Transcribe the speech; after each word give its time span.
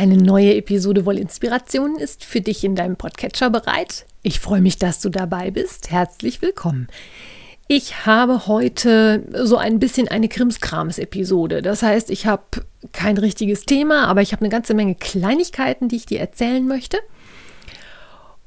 Eine 0.00 0.16
neue 0.16 0.54
Episode 0.54 1.04
Wollinspirationen 1.04 1.98
ist 1.98 2.24
für 2.24 2.40
dich 2.40 2.64
in 2.64 2.74
deinem 2.74 2.96
Podcatcher 2.96 3.50
bereit. 3.50 4.06
Ich 4.22 4.40
freue 4.40 4.62
mich, 4.62 4.78
dass 4.78 5.02
du 5.02 5.10
dabei 5.10 5.50
bist. 5.50 5.90
Herzlich 5.90 6.40
willkommen. 6.40 6.88
Ich 7.68 8.06
habe 8.06 8.46
heute 8.46 9.22
so 9.44 9.58
ein 9.58 9.78
bisschen 9.78 10.08
eine 10.08 10.28
Krimskrams-Episode. 10.28 11.60
Das 11.60 11.82
heißt, 11.82 12.08
ich 12.10 12.24
habe 12.24 12.44
kein 12.92 13.18
richtiges 13.18 13.66
Thema, 13.66 14.06
aber 14.06 14.22
ich 14.22 14.32
habe 14.32 14.40
eine 14.40 14.48
ganze 14.48 14.72
Menge 14.72 14.94
Kleinigkeiten, 14.94 15.88
die 15.88 15.96
ich 15.96 16.06
dir 16.06 16.20
erzählen 16.20 16.66
möchte. 16.66 16.96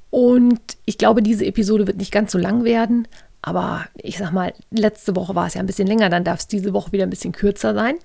Und 0.10 0.60
ich 0.86 0.98
glaube, 0.98 1.22
diese 1.22 1.46
Episode 1.46 1.86
wird 1.86 1.98
nicht 1.98 2.12
ganz 2.12 2.32
so 2.32 2.40
lang 2.40 2.64
werden. 2.64 3.08
Aber 3.44 3.86
ich 3.94 4.18
sag 4.18 4.32
mal, 4.32 4.56
letzte 4.72 5.16
Woche 5.16 5.36
war 5.36 5.46
es 5.46 5.54
ja 5.54 5.60
ein 5.60 5.68
bisschen 5.68 5.88
länger, 5.88 6.10
dann 6.10 6.24
darf 6.24 6.40
es 6.40 6.48
diese 6.48 6.74
Woche 6.74 6.94
wieder 6.94 7.04
ein 7.04 7.12
bisschen 7.12 7.32
kürzer 7.32 7.76
sein. 7.76 7.98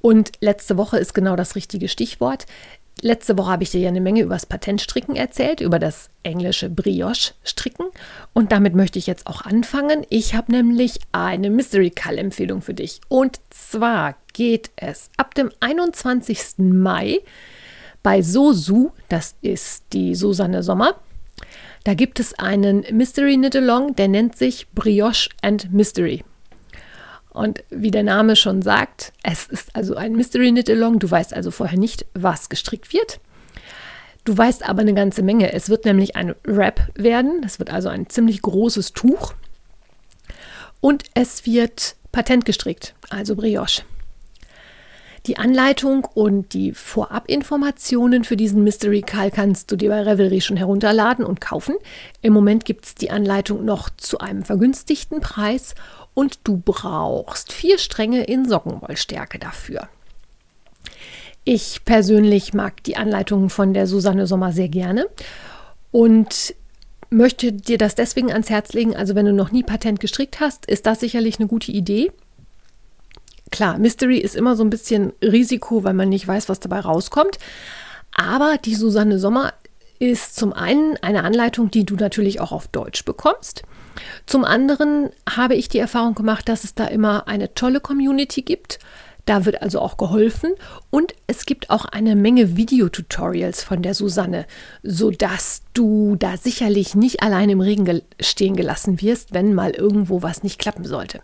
Und 0.00 0.32
letzte 0.40 0.76
Woche 0.76 0.98
ist 0.98 1.14
genau 1.14 1.36
das 1.36 1.56
richtige 1.56 1.88
Stichwort. 1.88 2.46
Letzte 3.02 3.36
Woche 3.36 3.50
habe 3.50 3.62
ich 3.62 3.70
dir 3.70 3.80
ja 3.80 3.88
eine 3.88 4.00
Menge 4.00 4.22
über 4.22 4.34
das 4.34 4.46
Patentstricken 4.46 5.16
erzählt, 5.16 5.60
über 5.60 5.78
das 5.78 6.08
englische 6.22 6.70
Brioche-Stricken. 6.70 7.86
Und 8.32 8.52
damit 8.52 8.74
möchte 8.74 8.98
ich 8.98 9.06
jetzt 9.06 9.26
auch 9.26 9.42
anfangen. 9.42 10.06
Ich 10.08 10.34
habe 10.34 10.50
nämlich 10.52 11.00
eine 11.12 11.50
Mystery 11.50 11.90
Call-Empfehlung 11.90 12.62
für 12.62 12.72
dich. 12.72 13.00
Und 13.08 13.38
zwar 13.50 14.16
geht 14.32 14.70
es 14.76 15.10
ab 15.18 15.34
dem 15.34 15.50
21. 15.60 16.58
Mai 16.58 17.20
bei 18.02 18.22
Sosu, 18.22 18.92
das 19.08 19.34
ist 19.42 19.84
die 19.92 20.14
Susanne 20.14 20.62
Sommer. 20.62 20.94
Da 21.84 21.94
gibt 21.94 22.18
es 22.18 22.38
einen 22.38 22.84
Mystery 22.92 23.34
Knit 23.34 23.56
Along, 23.56 23.94
der 23.94 24.08
nennt 24.08 24.36
sich 24.36 24.68
Brioche 24.70 25.28
and 25.42 25.72
Mystery. 25.72 26.24
Und 27.36 27.62
wie 27.68 27.90
der 27.90 28.02
Name 28.02 28.34
schon 28.34 28.62
sagt, 28.62 29.12
es 29.22 29.46
ist 29.46 29.76
also 29.76 29.94
ein 29.94 30.14
Mystery 30.16 30.48
Knit 30.52 30.70
Along. 30.70 30.98
Du 31.00 31.10
weißt 31.10 31.34
also 31.34 31.50
vorher 31.50 31.78
nicht, 31.78 32.06
was 32.14 32.48
gestrickt 32.48 32.94
wird. 32.94 33.20
Du 34.24 34.36
weißt 34.36 34.66
aber 34.66 34.80
eine 34.80 34.94
ganze 34.94 35.22
Menge. 35.22 35.52
Es 35.52 35.68
wird 35.68 35.84
nämlich 35.84 36.16
ein 36.16 36.34
Wrap 36.44 36.88
werden. 36.94 37.42
Das 37.42 37.58
wird 37.58 37.70
also 37.70 37.90
ein 37.90 38.08
ziemlich 38.08 38.40
großes 38.40 38.94
Tuch. 38.94 39.34
Und 40.80 41.04
es 41.12 41.44
wird 41.44 41.96
patent 42.10 42.46
gestrickt, 42.46 42.94
also 43.10 43.36
Brioche. 43.36 43.82
Die 45.26 45.36
Anleitung 45.36 46.06
und 46.14 46.54
die 46.54 46.72
Vorabinformationen 46.72 48.24
für 48.24 48.38
diesen 48.38 48.64
Mystery 48.64 49.02
Call 49.02 49.30
kannst 49.30 49.70
du 49.70 49.76
dir 49.76 49.90
bei 49.90 50.00
Revelry 50.00 50.40
schon 50.40 50.56
herunterladen 50.56 51.24
und 51.24 51.42
kaufen. 51.42 51.74
Im 52.22 52.32
Moment 52.32 52.64
gibt 52.64 52.86
es 52.86 52.94
die 52.94 53.10
Anleitung 53.10 53.64
noch 53.66 53.90
zu 53.98 54.20
einem 54.20 54.42
vergünstigten 54.42 55.20
Preis 55.20 55.74
und 56.16 56.38
du 56.44 56.56
brauchst 56.56 57.52
vier 57.52 57.76
Stränge 57.76 58.24
in 58.24 58.48
Sockenwollstärke 58.48 59.38
dafür. 59.38 59.86
Ich 61.44 61.84
persönlich 61.84 62.54
mag 62.54 62.82
die 62.84 62.96
Anleitungen 62.96 63.50
von 63.50 63.74
der 63.74 63.86
Susanne 63.86 64.26
Sommer 64.26 64.50
sehr 64.50 64.70
gerne 64.70 65.08
und 65.92 66.54
möchte 67.10 67.52
dir 67.52 67.76
das 67.76 67.94
deswegen 67.94 68.32
ans 68.32 68.48
Herz 68.48 68.72
legen. 68.72 68.96
Also 68.96 69.14
wenn 69.14 69.26
du 69.26 69.34
noch 69.34 69.52
nie 69.52 69.62
Patent 69.62 70.00
gestrickt 70.00 70.40
hast, 70.40 70.64
ist 70.64 70.86
das 70.86 71.00
sicherlich 71.00 71.38
eine 71.38 71.48
gute 71.48 71.70
Idee. 71.70 72.10
Klar, 73.50 73.76
Mystery 73.76 74.16
ist 74.16 74.36
immer 74.36 74.56
so 74.56 74.64
ein 74.64 74.70
bisschen 74.70 75.12
Risiko, 75.22 75.84
weil 75.84 75.94
man 75.94 76.08
nicht 76.08 76.26
weiß, 76.26 76.48
was 76.48 76.60
dabei 76.60 76.80
rauskommt. 76.80 77.38
Aber 78.10 78.56
die 78.56 78.74
Susanne 78.74 79.18
Sommer 79.18 79.52
ist 79.98 80.36
zum 80.36 80.52
einen 80.52 80.96
eine 81.02 81.24
Anleitung, 81.24 81.70
die 81.70 81.84
du 81.84 81.96
natürlich 81.96 82.40
auch 82.40 82.52
auf 82.52 82.68
Deutsch 82.68 83.04
bekommst. 83.04 83.62
Zum 84.26 84.44
anderen 84.44 85.10
habe 85.28 85.54
ich 85.54 85.68
die 85.68 85.78
Erfahrung 85.78 86.14
gemacht, 86.14 86.48
dass 86.48 86.64
es 86.64 86.74
da 86.74 86.86
immer 86.86 87.28
eine 87.28 87.54
tolle 87.54 87.80
Community 87.80 88.42
gibt. 88.42 88.78
Da 89.24 89.44
wird 89.44 89.60
also 89.60 89.80
auch 89.80 89.96
geholfen 89.96 90.52
und 90.90 91.12
es 91.26 91.46
gibt 91.46 91.70
auch 91.70 91.84
eine 91.84 92.14
Menge 92.14 92.56
Videotutorials 92.56 93.64
von 93.64 93.82
der 93.82 93.92
Susanne, 93.92 94.46
sodass 94.84 95.62
du 95.74 96.14
da 96.14 96.36
sicherlich 96.36 96.94
nicht 96.94 97.24
allein 97.24 97.50
im 97.50 97.60
Regen 97.60 98.02
stehen 98.20 98.54
gelassen 98.54 99.00
wirst, 99.02 99.34
wenn 99.34 99.52
mal 99.52 99.72
irgendwo 99.72 100.22
was 100.22 100.44
nicht 100.44 100.60
klappen 100.60 100.84
sollte. 100.84 101.22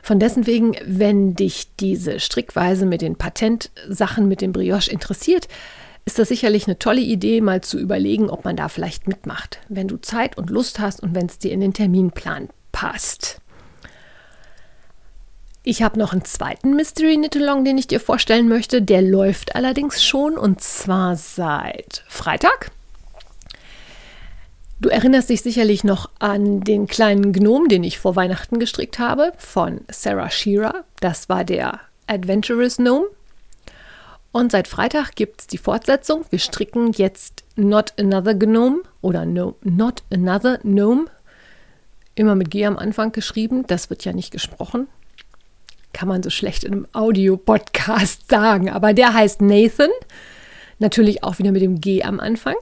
Von 0.00 0.20
dessen 0.20 0.46
wegen, 0.46 0.76
wenn 0.86 1.34
dich 1.34 1.74
diese 1.80 2.20
Strickweise 2.20 2.86
mit 2.86 3.02
den 3.02 3.16
Patentsachen 3.16 4.28
mit 4.28 4.40
dem 4.40 4.52
Brioche 4.52 4.90
interessiert, 4.90 5.48
ist 6.08 6.18
das 6.18 6.28
sicherlich 6.28 6.66
eine 6.66 6.78
tolle 6.78 7.02
Idee, 7.02 7.42
mal 7.42 7.60
zu 7.60 7.78
überlegen, 7.78 8.30
ob 8.30 8.46
man 8.46 8.56
da 8.56 8.70
vielleicht 8.70 9.08
mitmacht, 9.08 9.60
wenn 9.68 9.88
du 9.88 9.98
Zeit 9.98 10.38
und 10.38 10.48
Lust 10.48 10.80
hast 10.80 11.02
und 11.02 11.14
wenn 11.14 11.26
es 11.26 11.38
dir 11.38 11.52
in 11.52 11.60
den 11.60 11.74
Terminplan 11.74 12.48
passt. 12.72 13.42
Ich 15.64 15.82
habe 15.82 15.98
noch 15.98 16.14
einen 16.14 16.24
zweiten 16.24 16.74
Mystery 16.74 17.16
Knit-Along, 17.16 17.62
den 17.66 17.76
ich 17.76 17.88
dir 17.88 18.00
vorstellen 18.00 18.48
möchte. 18.48 18.80
Der 18.80 19.02
läuft 19.02 19.54
allerdings 19.54 20.02
schon 20.02 20.38
und 20.38 20.62
zwar 20.62 21.14
seit 21.14 22.04
Freitag. 22.08 22.70
Du 24.80 24.88
erinnerst 24.88 25.28
dich 25.28 25.42
sicherlich 25.42 25.84
noch 25.84 26.08
an 26.20 26.60
den 26.60 26.86
kleinen 26.86 27.34
Gnom, 27.34 27.68
den 27.68 27.84
ich 27.84 27.98
vor 27.98 28.16
Weihnachten 28.16 28.58
gestrickt 28.58 28.98
habe, 28.98 29.34
von 29.36 29.82
Sarah 29.90 30.30
Shearer. 30.30 30.84
Das 31.00 31.28
war 31.28 31.44
der 31.44 31.80
Adventurous 32.06 32.78
Gnome. 32.78 33.08
Und 34.38 34.52
seit 34.52 34.68
Freitag 34.68 35.16
gibt 35.16 35.40
es 35.40 35.46
die 35.48 35.58
Fortsetzung. 35.58 36.24
Wir 36.30 36.38
stricken 36.38 36.92
jetzt 36.92 37.42
Not 37.56 37.94
Another 37.98 38.36
Gnome 38.36 38.82
oder 39.00 39.26
no, 39.26 39.56
Not 39.64 40.04
Another 40.12 40.58
Gnome. 40.58 41.06
Immer 42.14 42.36
mit 42.36 42.48
G 42.52 42.64
am 42.64 42.78
Anfang 42.78 43.10
geschrieben. 43.10 43.66
Das 43.66 43.90
wird 43.90 44.04
ja 44.04 44.12
nicht 44.12 44.30
gesprochen. 44.30 44.86
Kann 45.92 46.06
man 46.06 46.22
so 46.22 46.30
schlecht 46.30 46.62
in 46.62 46.72
einem 46.72 46.86
Audio-Podcast 46.92 48.28
sagen. 48.30 48.70
Aber 48.70 48.94
der 48.94 49.12
heißt 49.12 49.40
Nathan. 49.40 49.90
Natürlich 50.78 51.24
auch 51.24 51.40
wieder 51.40 51.50
mit 51.50 51.62
dem 51.62 51.80
G 51.80 52.04
am 52.04 52.20
Anfang. 52.20 52.54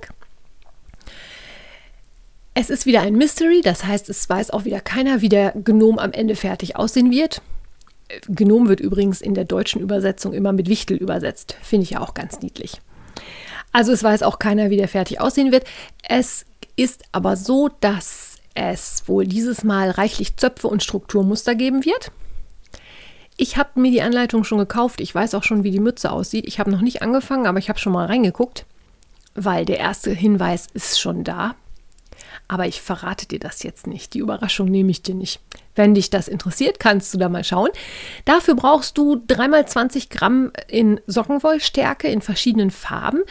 Es 2.55 2.71
ist 2.71 2.87
wieder 2.87 3.03
ein 3.03 3.17
Mystery, 3.17 3.61
das 3.61 3.85
heißt, 3.85 4.09
es 4.09 4.27
weiß 4.27 4.51
auch 4.51 4.65
wieder 4.65 4.81
keiner, 4.81 5.21
wie 5.21 5.29
der 5.29 5.53
Gnome 5.53 6.01
am 6.01 6.13
Ende 6.13 6.37
fertig 6.37 6.77
aussehen 6.77 7.11
wird. 7.11 7.43
Gnom 8.29 8.69
wird 8.69 8.81
übrigens 8.81 9.21
in 9.21 9.35
der 9.35 9.45
deutschen 9.45 9.81
Übersetzung 9.81 10.33
immer 10.33 10.53
mit 10.53 10.69
Wichtel 10.69 10.97
übersetzt. 10.97 11.57
Finde 11.63 11.85
ich 11.85 11.91
ja 11.91 12.01
auch 12.01 12.15
ganz 12.15 12.41
niedlich. 12.41 12.81
Also 13.73 13.93
es 13.93 14.03
weiß 14.03 14.23
auch 14.23 14.39
keiner, 14.39 14.71
wie 14.71 14.77
der 14.77 14.89
fertig 14.89 15.21
aussehen 15.21 15.53
wird. 15.53 15.65
Es 16.09 16.47
ist 16.77 17.05
aber 17.13 17.37
so, 17.37 17.69
dass 17.81 18.37
es 18.55 19.03
wohl 19.07 19.27
dieses 19.27 19.65
Mal 19.65 19.91
reichlich 19.91 20.37
Zöpfe 20.37 20.69
und 20.69 20.83
Strukturmuster 20.83 21.55
geben 21.55 21.85
wird. 21.85 22.11
Ich 23.37 23.59
habe 23.59 23.81
mir 23.81 23.91
die 23.91 24.01
Anleitung 24.01 24.45
schon 24.45 24.59
gekauft. 24.59 25.01
Ich 25.01 25.15
weiß 25.15 25.35
auch 25.35 25.43
schon, 25.43 25.63
wie 25.63 25.71
die 25.71 25.81
Mütze 25.81 26.11
aussieht. 26.11 26.47
Ich 26.47 26.59
habe 26.59 26.71
noch 26.71 26.81
nicht 26.81 27.03
angefangen, 27.03 27.47
aber 27.47 27.59
ich 27.59 27.69
habe 27.69 27.79
schon 27.79 27.93
mal 27.93 28.07
reingeguckt, 28.07 28.65
weil 29.35 29.67
der 29.67 29.79
erste 29.79 30.11
Hinweis 30.11 30.69
ist 30.73 30.99
schon 30.99 31.23
da. 31.23 31.55
Aber 32.49 32.67
ich 32.67 32.81
verrate 32.81 33.27
dir 33.27 33.39
das 33.39 33.63
jetzt 33.63 33.87
nicht. 33.87 34.15
Die 34.15 34.19
Überraschung 34.19 34.69
nehme 34.69 34.91
ich 34.91 35.03
dir 35.03 35.15
nicht. 35.15 35.41
Wenn 35.75 35.95
dich 35.95 36.11
das 36.11 36.29
interessiert, 36.29 36.81
kannst 36.81 37.13
du 37.13 37.19
da 37.19 37.29
mal 37.29 37.45
schauen. 37.45 37.71
Dafür 38.25 38.55
brauchst 38.55 38.97
du 38.99 39.17
3x20 39.17 40.11
Gramm 40.11 40.53
in 40.69 41.01
Sockenwollstärke 41.07 42.09
in 42.09 42.23
verschiedenen 42.23 42.71
Farben. 42.71 43.23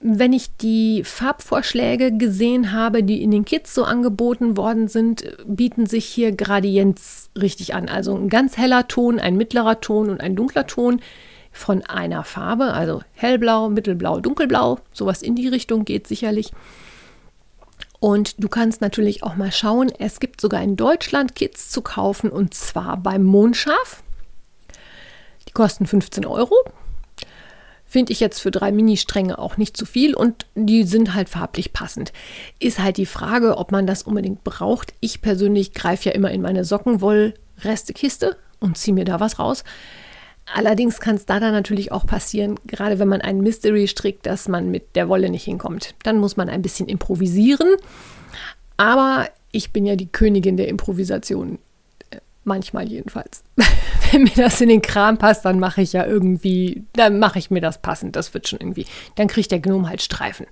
Wenn 0.00 0.32
ich 0.32 0.56
die 0.56 1.04
Farbvorschläge 1.04 2.16
gesehen 2.16 2.72
habe, 2.72 3.02
die 3.02 3.22
in 3.22 3.30
den 3.30 3.44
Kits 3.44 3.74
so 3.74 3.84
angeboten 3.84 4.56
worden 4.56 4.88
sind, 4.88 5.24
bieten 5.46 5.86
sich 5.86 6.06
hier 6.06 6.32
Gradients 6.32 7.30
richtig 7.38 7.74
an. 7.74 7.88
Also 7.88 8.16
ein 8.16 8.28
ganz 8.28 8.56
heller 8.56 8.88
Ton, 8.88 9.20
ein 9.20 9.36
mittlerer 9.36 9.80
Ton 9.80 10.10
und 10.10 10.20
ein 10.20 10.36
dunkler 10.36 10.66
Ton 10.66 11.00
von 11.52 11.82
einer 11.82 12.24
Farbe, 12.24 12.72
also 12.72 13.02
hellblau, 13.14 13.68
mittelblau, 13.68 14.20
dunkelblau, 14.20 14.78
sowas 14.92 15.22
in 15.22 15.34
die 15.34 15.48
Richtung 15.48 15.84
geht 15.84 16.06
sicherlich. 16.06 16.52
Und 18.00 18.42
du 18.42 18.48
kannst 18.48 18.80
natürlich 18.80 19.22
auch 19.22 19.36
mal 19.36 19.52
schauen, 19.52 19.92
es 19.98 20.20
gibt 20.20 20.40
sogar 20.40 20.62
in 20.62 20.76
Deutschland 20.76 21.34
Kits 21.34 21.70
zu 21.70 21.82
kaufen 21.82 22.30
und 22.30 22.54
zwar 22.54 22.96
beim 22.96 23.22
Mondschaf. 23.22 24.02
Die 25.46 25.52
kosten 25.52 25.86
15 25.86 26.24
Euro. 26.24 26.54
Finde 27.84 28.12
ich 28.12 28.20
jetzt 28.20 28.40
für 28.40 28.50
drei 28.50 28.72
Mini-Stränge 28.72 29.38
auch 29.38 29.56
nicht 29.56 29.76
zu 29.76 29.84
viel 29.84 30.14
und 30.14 30.46
die 30.54 30.84
sind 30.84 31.12
halt 31.12 31.28
farblich 31.28 31.72
passend. 31.72 32.12
Ist 32.58 32.78
halt 32.78 32.96
die 32.96 33.06
Frage, 33.06 33.58
ob 33.58 33.72
man 33.72 33.86
das 33.86 34.04
unbedingt 34.04 34.44
braucht. 34.44 34.94
Ich 35.00 35.20
persönlich 35.20 35.74
greife 35.74 36.08
ja 36.08 36.14
immer 36.14 36.30
in 36.30 36.40
meine 36.40 36.64
Sockenwoll-Restekiste 36.64 38.36
und 38.60 38.78
ziehe 38.78 38.94
mir 38.94 39.04
da 39.04 39.20
was 39.20 39.38
raus. 39.40 39.64
Allerdings 40.54 41.00
kann 41.00 41.16
es 41.16 41.26
da 41.26 41.40
dann 41.40 41.52
natürlich 41.52 41.92
auch 41.92 42.06
passieren, 42.06 42.58
gerade 42.66 42.98
wenn 42.98 43.08
man 43.08 43.20
einen 43.20 43.40
Mystery 43.40 43.86
strickt, 43.88 44.26
dass 44.26 44.48
man 44.48 44.70
mit 44.70 44.96
der 44.96 45.08
Wolle 45.08 45.30
nicht 45.30 45.44
hinkommt. 45.44 45.94
Dann 46.02 46.18
muss 46.18 46.36
man 46.36 46.48
ein 46.48 46.62
bisschen 46.62 46.88
improvisieren. 46.88 47.76
Aber 48.76 49.28
ich 49.52 49.72
bin 49.72 49.86
ja 49.86 49.96
die 49.96 50.10
Königin 50.10 50.56
der 50.56 50.68
Improvisation. 50.68 51.58
Manchmal 52.44 52.88
jedenfalls. 52.88 53.44
Wenn 54.10 54.22
mir 54.24 54.34
das 54.36 54.60
in 54.60 54.70
den 54.70 54.82
Kram 54.82 55.18
passt, 55.18 55.44
dann 55.44 55.60
mache 55.60 55.82
ich 55.82 55.92
ja 55.92 56.06
irgendwie, 56.06 56.84
dann 56.94 57.18
mache 57.18 57.38
ich 57.38 57.50
mir 57.50 57.60
das 57.60 57.80
passend. 57.80 58.16
Das 58.16 58.32
wird 58.34 58.48
schon 58.48 58.60
irgendwie. 58.60 58.86
Dann 59.16 59.28
kriegt 59.28 59.50
der 59.50 59.60
Gnome 59.60 59.88
halt 59.88 60.02
Streifen. 60.02 60.46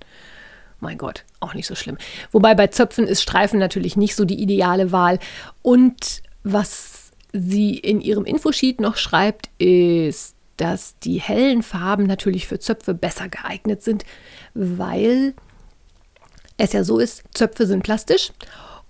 Mein 0.79 0.97
Gott, 0.97 1.25
auch 1.41 1.53
nicht 1.53 1.67
so 1.67 1.75
schlimm. 1.75 1.97
Wobei 2.31 2.55
bei 2.55 2.67
Zöpfen 2.67 3.05
ist 3.05 3.21
Streifen 3.21 3.59
natürlich 3.59 3.97
nicht 3.97 4.15
so 4.15 4.23
die 4.23 4.41
ideale 4.41 4.91
Wahl. 4.91 5.19
Und 5.61 6.21
was 6.43 6.98
sie 7.33 7.77
in 7.77 8.01
ihrem 8.01 8.25
Infosheet 8.25 8.79
noch 8.81 8.97
schreibt, 8.97 9.49
ist, 9.57 10.35
dass 10.57 10.97
die 10.99 11.19
hellen 11.19 11.63
Farben 11.63 12.05
natürlich 12.05 12.47
für 12.47 12.59
Zöpfe 12.59 12.93
besser 12.93 13.29
geeignet 13.29 13.81
sind, 13.81 14.03
weil 14.53 15.33
es 16.57 16.73
ja 16.73 16.83
so 16.83 16.99
ist, 16.99 17.23
Zöpfe 17.33 17.65
sind 17.65 17.83
plastisch 17.83 18.31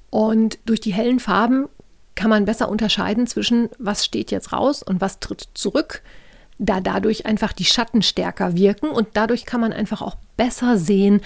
und 0.09 0.57
durch 0.65 0.80
die 0.80 0.94
hellen 0.94 1.19
Farben 1.19 1.68
kann 2.15 2.30
man 2.30 2.45
besser 2.45 2.69
unterscheiden 2.69 3.27
zwischen, 3.27 3.69
was 3.77 4.03
steht 4.03 4.31
jetzt 4.31 4.51
raus 4.51 4.81
und 4.81 5.00
was 5.00 5.19
tritt 5.19 5.50
zurück, 5.53 6.01
da 6.57 6.81
dadurch 6.81 7.25
einfach 7.25 7.53
die 7.53 7.65
Schatten 7.65 8.01
stärker 8.01 8.56
wirken 8.56 8.89
und 8.89 9.09
dadurch 9.13 9.45
kann 9.45 9.62
man 9.62 9.71
einfach 9.71 10.01
auch 10.01 10.18
besser 10.35 10.77
sehen, 10.77 11.21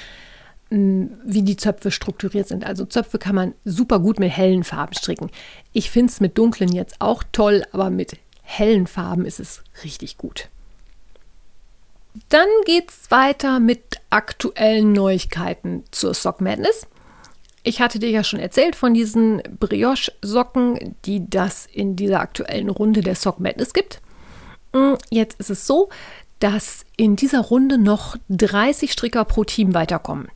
wie 0.74 1.44
die 1.44 1.58
Zöpfe 1.58 1.92
strukturiert 1.92 2.48
sind. 2.48 2.66
Also 2.66 2.86
Zöpfe 2.86 3.20
kann 3.20 3.36
man 3.36 3.54
super 3.64 4.00
gut 4.00 4.20
mit 4.20 4.32
hellen 4.32 4.64
Farben 4.64 4.96
stricken. 4.96 5.30
Ich 5.72 5.92
finde 5.92 6.12
es 6.12 6.20
mit 6.20 6.38
dunklen 6.38 6.72
jetzt 6.72 6.96
auch 7.00 7.24
toll, 7.32 7.64
aber 7.72 7.90
mit 7.90 8.18
hellen 8.42 8.88
Farben 8.88 9.26
ist 9.26 9.40
es 9.40 9.64
richtig 9.84 10.18
gut. 10.18 10.50
Dann 12.30 12.48
geht 12.66 12.90
es 12.90 13.12
weiter 13.12 13.60
mit 13.60 14.00
aktuellen 14.10 14.94
Neuigkeiten 14.94 15.84
zur 15.92 16.14
Sock 16.14 16.42
Madness. 16.42 16.88
Ich 17.64 17.80
hatte 17.80 18.00
dir 18.00 18.10
ja 18.10 18.24
schon 18.24 18.40
erzählt 18.40 18.76
von 18.76 18.94
diesen 18.94 19.42
Brioche-Socken, 19.60 20.96
die 21.06 21.30
das 21.30 21.68
in 21.72 21.96
dieser 21.96 22.20
aktuellen 22.20 22.70
Runde 22.70 23.02
der 23.02 23.16
Sock 23.16 23.40
Madness 23.40 23.74
gibt. 23.74 24.02
Mm, 24.74 24.94
jetzt 25.10 25.40
ist 25.40 25.50
es 25.50 25.66
so, 25.66 25.90
dass 26.40 26.86
in 26.98 27.16
dieser 27.16 27.40
Runde 27.40 27.78
noch 27.78 28.18
30 28.30 28.92
Stricker 28.92 29.24
pro 29.24 29.44
Team 29.44 29.74
weiterkommen. 29.74 30.28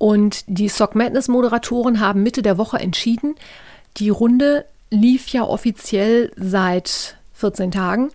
Und 0.00 0.42
die 0.48 0.68
Sock 0.68 0.96
Madness 0.96 1.28
Moderatoren 1.28 2.00
haben 2.00 2.24
Mitte 2.24 2.42
der 2.42 2.58
Woche 2.58 2.78
entschieden, 2.78 3.36
die 3.98 4.08
Runde 4.08 4.64
lief 4.90 5.28
ja 5.28 5.44
offiziell 5.44 6.32
seit 6.36 7.16
14 7.34 7.70
Tagen. 7.70 8.10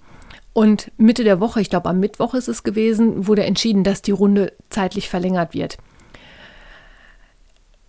Und 0.52 0.92
Mitte 0.98 1.24
der 1.24 1.40
Woche, 1.40 1.62
ich 1.62 1.70
glaube 1.70 1.88
am 1.88 2.02
Mittwoch 2.02 2.34
ist 2.34 2.50
es 2.50 2.64
gewesen, 2.64 3.28
wurde 3.28 3.46
entschieden, 3.46 3.86
dass 3.86 4.02
die 4.02 4.12
Runde 4.12 4.52
zeitlich 4.70 5.10
verlängert 5.10 5.54
wird 5.54 5.78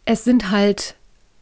es 0.06 0.25
sind 0.25 0.50
halt 0.50 0.94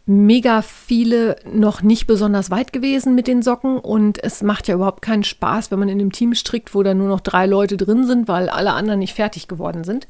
mega 0.07 0.63
viele 0.63 1.37
noch 1.51 1.83
nicht 1.83 2.07
besonders 2.07 2.51
weit 2.51 2.73
gewesen 2.73 3.15
mit 3.15 3.27
den 3.27 3.43
Socken 3.43 3.79
und 3.79 4.23
es 4.23 4.43
macht 4.43 4.69
ja 4.69 4.75
überhaupt 4.75 5.01
keinen 5.03 5.25
Spaß, 5.25 5.71
wenn 5.71 5.79
man 5.79 5.89
in 5.89 6.01
einem 6.01 6.13
Team 6.13 6.35
strickt, 6.35 6.75
wo 6.75 6.83
da 6.83 6.93
nur 6.93 7.09
noch 7.09 7.21
drei 7.21 7.47
Leute 7.47 7.77
drin 7.77 8.07
sind, 8.07 8.27
weil 8.27 8.49
alle 8.49 8.73
anderen 8.73 8.99
nicht 8.99 9.15
fertig 9.15 9.49
geworden 9.49 9.85
sind. 9.85 10.09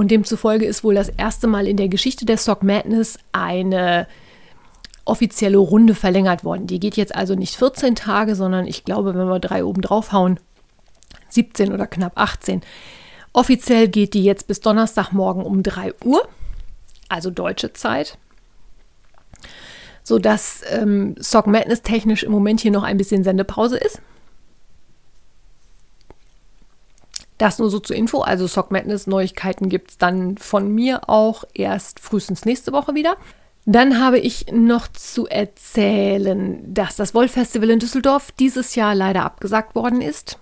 Und 0.00 0.10
demzufolge 0.10 0.64
ist 0.64 0.82
wohl 0.82 0.94
das 0.94 1.10
erste 1.10 1.46
Mal 1.46 1.66
in 1.66 1.76
der 1.76 1.90
Geschichte 1.90 2.24
der 2.24 2.38
Sock 2.38 2.62
Madness 2.62 3.18
eine 3.32 4.06
offizielle 5.04 5.58
Runde 5.58 5.94
verlängert 5.94 6.42
worden. 6.42 6.66
Die 6.66 6.80
geht 6.80 6.96
jetzt 6.96 7.14
also 7.14 7.34
nicht 7.34 7.54
14 7.54 7.96
Tage, 7.96 8.34
sondern 8.34 8.66
ich 8.66 8.86
glaube, 8.86 9.14
wenn 9.14 9.28
wir 9.28 9.40
drei 9.40 9.62
oben 9.62 9.82
draufhauen, 9.82 10.40
17 11.28 11.70
oder 11.74 11.86
knapp 11.86 12.12
18. 12.14 12.62
Offiziell 13.34 13.88
geht 13.88 14.14
die 14.14 14.24
jetzt 14.24 14.46
bis 14.46 14.60
Donnerstagmorgen 14.60 15.42
um 15.44 15.62
3 15.62 15.92
Uhr 16.02 16.26
also 17.10 17.30
deutsche 17.30 17.74
Zeit. 17.74 18.16
Sodass 20.02 20.62
ähm, 20.70 21.14
Sock 21.18 21.46
Madness 21.46 21.82
technisch 21.82 22.22
im 22.22 22.32
Moment 22.32 22.60
hier 22.60 22.70
noch 22.70 22.84
ein 22.84 22.96
bisschen 22.96 23.22
Sendepause 23.22 23.76
ist. 23.76 24.00
Das 27.40 27.58
nur 27.58 27.70
so 27.70 27.78
zur 27.78 27.96
Info. 27.96 28.20
Also 28.20 28.46
Sock 28.46 28.70
Madness 28.70 29.06
Neuigkeiten 29.06 29.70
gibt 29.70 29.92
es 29.92 29.96
dann 29.96 30.36
von 30.36 30.74
mir 30.74 31.08
auch 31.08 31.44
erst 31.54 31.98
frühestens 31.98 32.44
nächste 32.44 32.70
Woche 32.72 32.94
wieder. 32.94 33.16
Dann 33.64 33.98
habe 33.98 34.18
ich 34.18 34.52
noch 34.52 34.88
zu 34.88 35.26
erzählen, 35.26 36.62
dass 36.74 36.96
das 36.96 37.14
Wolf 37.14 37.32
Festival 37.32 37.70
in 37.70 37.78
Düsseldorf 37.78 38.30
dieses 38.32 38.74
Jahr 38.74 38.94
leider 38.94 39.24
abgesagt 39.24 39.74
worden 39.74 40.02
ist. 40.02 40.38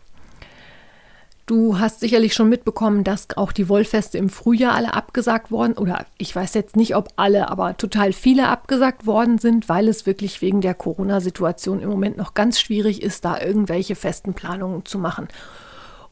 Du 1.47 1.79
hast 1.79 2.01
sicherlich 2.01 2.35
schon 2.35 2.49
mitbekommen, 2.49 3.05
dass 3.05 3.29
auch 3.37 3.53
die 3.53 3.69
Wollfeste 3.69 4.19
im 4.19 4.29
Frühjahr 4.29 4.75
alle 4.75 4.95
abgesagt 4.95 5.53
worden 5.53 5.75
oder 5.79 6.05
ich 6.19 6.35
weiß 6.35 6.53
jetzt 6.55 6.75
nicht, 6.75 6.97
ob 6.97 7.11
alle, 7.15 7.49
aber 7.49 7.77
total 7.77 8.13
viele 8.13 8.49
abgesagt 8.49 9.07
worden 9.07 9.39
sind, 9.39 9.69
weil 9.69 9.87
es 9.87 10.05
wirklich 10.05 10.43
wegen 10.43 10.63
der 10.63 10.75
Corona-Situation 10.75 11.81
im 11.81 11.91
Moment 11.91 12.17
noch 12.17 12.35
ganz 12.35 12.59
schwierig 12.59 13.03
ist, 13.03 13.25
da 13.25 13.41
irgendwelche 13.41 13.95
festen 13.95 14.35
Planungen 14.35 14.85
zu 14.85 14.99
machen. 14.99 15.29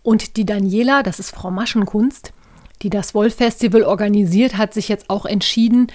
Und 0.06 0.36
die 0.36 0.46
Daniela, 0.46 1.02
das 1.02 1.18
ist 1.18 1.34
Frau 1.34 1.50
Maschenkunst, 1.50 2.32
die 2.82 2.90
das 2.90 3.12
Wollfestival 3.12 3.82
organisiert, 3.82 4.56
hat 4.56 4.72
sich 4.72 4.88
jetzt 4.88 5.10
auch 5.10 5.26
entschieden, 5.26 5.88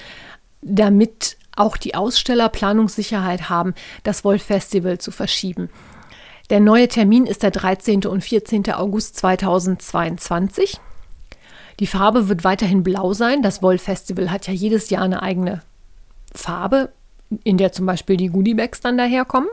damit 0.62 1.38
auch 1.56 1.78
die 1.78 1.96
Aussteller 1.96 2.50
Planungssicherheit 2.50 3.48
haben, 3.50 3.74
das 4.04 4.26
Wollfestival 4.26 4.98
zu 4.98 5.12
verschieben. 5.12 5.70
Der 6.50 6.60
neue 6.60 6.90
Termin 6.90 7.26
ist 7.26 7.42
der 7.42 7.52
13. 7.52 8.06
und 8.06 8.22
14. 8.22 8.74
August 8.74 9.16
2022. 9.16 10.82
Die 11.80 11.88
Farbe 11.88 12.28
wird 12.28 12.44
weiterhin 12.44 12.84
blau 12.84 13.14
sein. 13.14 13.42
Das 13.42 13.64
Wollfestival 13.64 14.30
hat 14.30 14.46
ja 14.46 14.54
jedes 14.54 14.90
Jahr 14.90 15.04
eine 15.04 15.24
eigene 15.24 15.62
Farbe, 16.36 16.92
in 17.46 17.56
der 17.56 17.72
zum 17.72 17.86
Beispiel 17.86 18.18
die 18.18 18.28
Goodiebags 18.28 18.82
dann 18.82 18.98
daherkommen. 18.98 19.48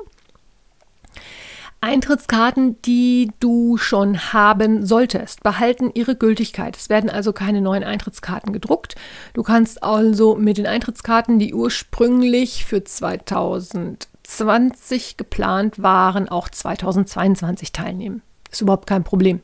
Eintrittskarten, 1.80 2.80
die 2.82 3.30
du 3.38 3.76
schon 3.76 4.32
haben 4.32 4.84
solltest, 4.84 5.42
behalten 5.42 5.90
ihre 5.94 6.16
Gültigkeit. 6.16 6.76
Es 6.76 6.88
werden 6.88 7.08
also 7.08 7.32
keine 7.32 7.60
neuen 7.60 7.84
Eintrittskarten 7.84 8.52
gedruckt. 8.52 8.96
Du 9.34 9.42
kannst 9.42 9.82
also 9.82 10.34
mit 10.34 10.58
den 10.58 10.66
Eintrittskarten, 10.66 11.38
die 11.38 11.54
ursprünglich 11.54 12.64
für 12.64 12.82
2000 12.82 14.08
2020 14.28 15.16
geplant 15.16 15.82
waren, 15.82 16.28
auch 16.28 16.48
2022 16.48 17.72
teilnehmen. 17.72 18.22
Ist 18.50 18.60
überhaupt 18.60 18.86
kein 18.86 19.02
Problem. 19.02 19.40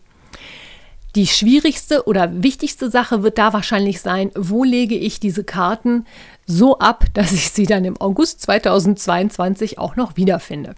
Die 1.15 1.27
schwierigste 1.27 2.07
oder 2.07 2.43
wichtigste 2.43 2.91
Sache 2.91 3.23
wird 3.23 3.39
da 3.39 3.53
wahrscheinlich 3.53 4.01
sein, 4.01 4.31
wo 4.35 4.65
lege 4.65 4.97
ich 4.97 5.21
diese 5.21 5.45
Karten 5.45 6.07
so 6.45 6.79
ab, 6.79 7.05
dass 7.15 7.33
ich 7.33 7.51
sie 7.51 7.67
dann 7.67 7.85
im 7.85 7.99
August 8.01 8.43
2022 8.43 9.79
auch 9.79 9.97
noch 9.97 10.17
wiederfinde. 10.17 10.75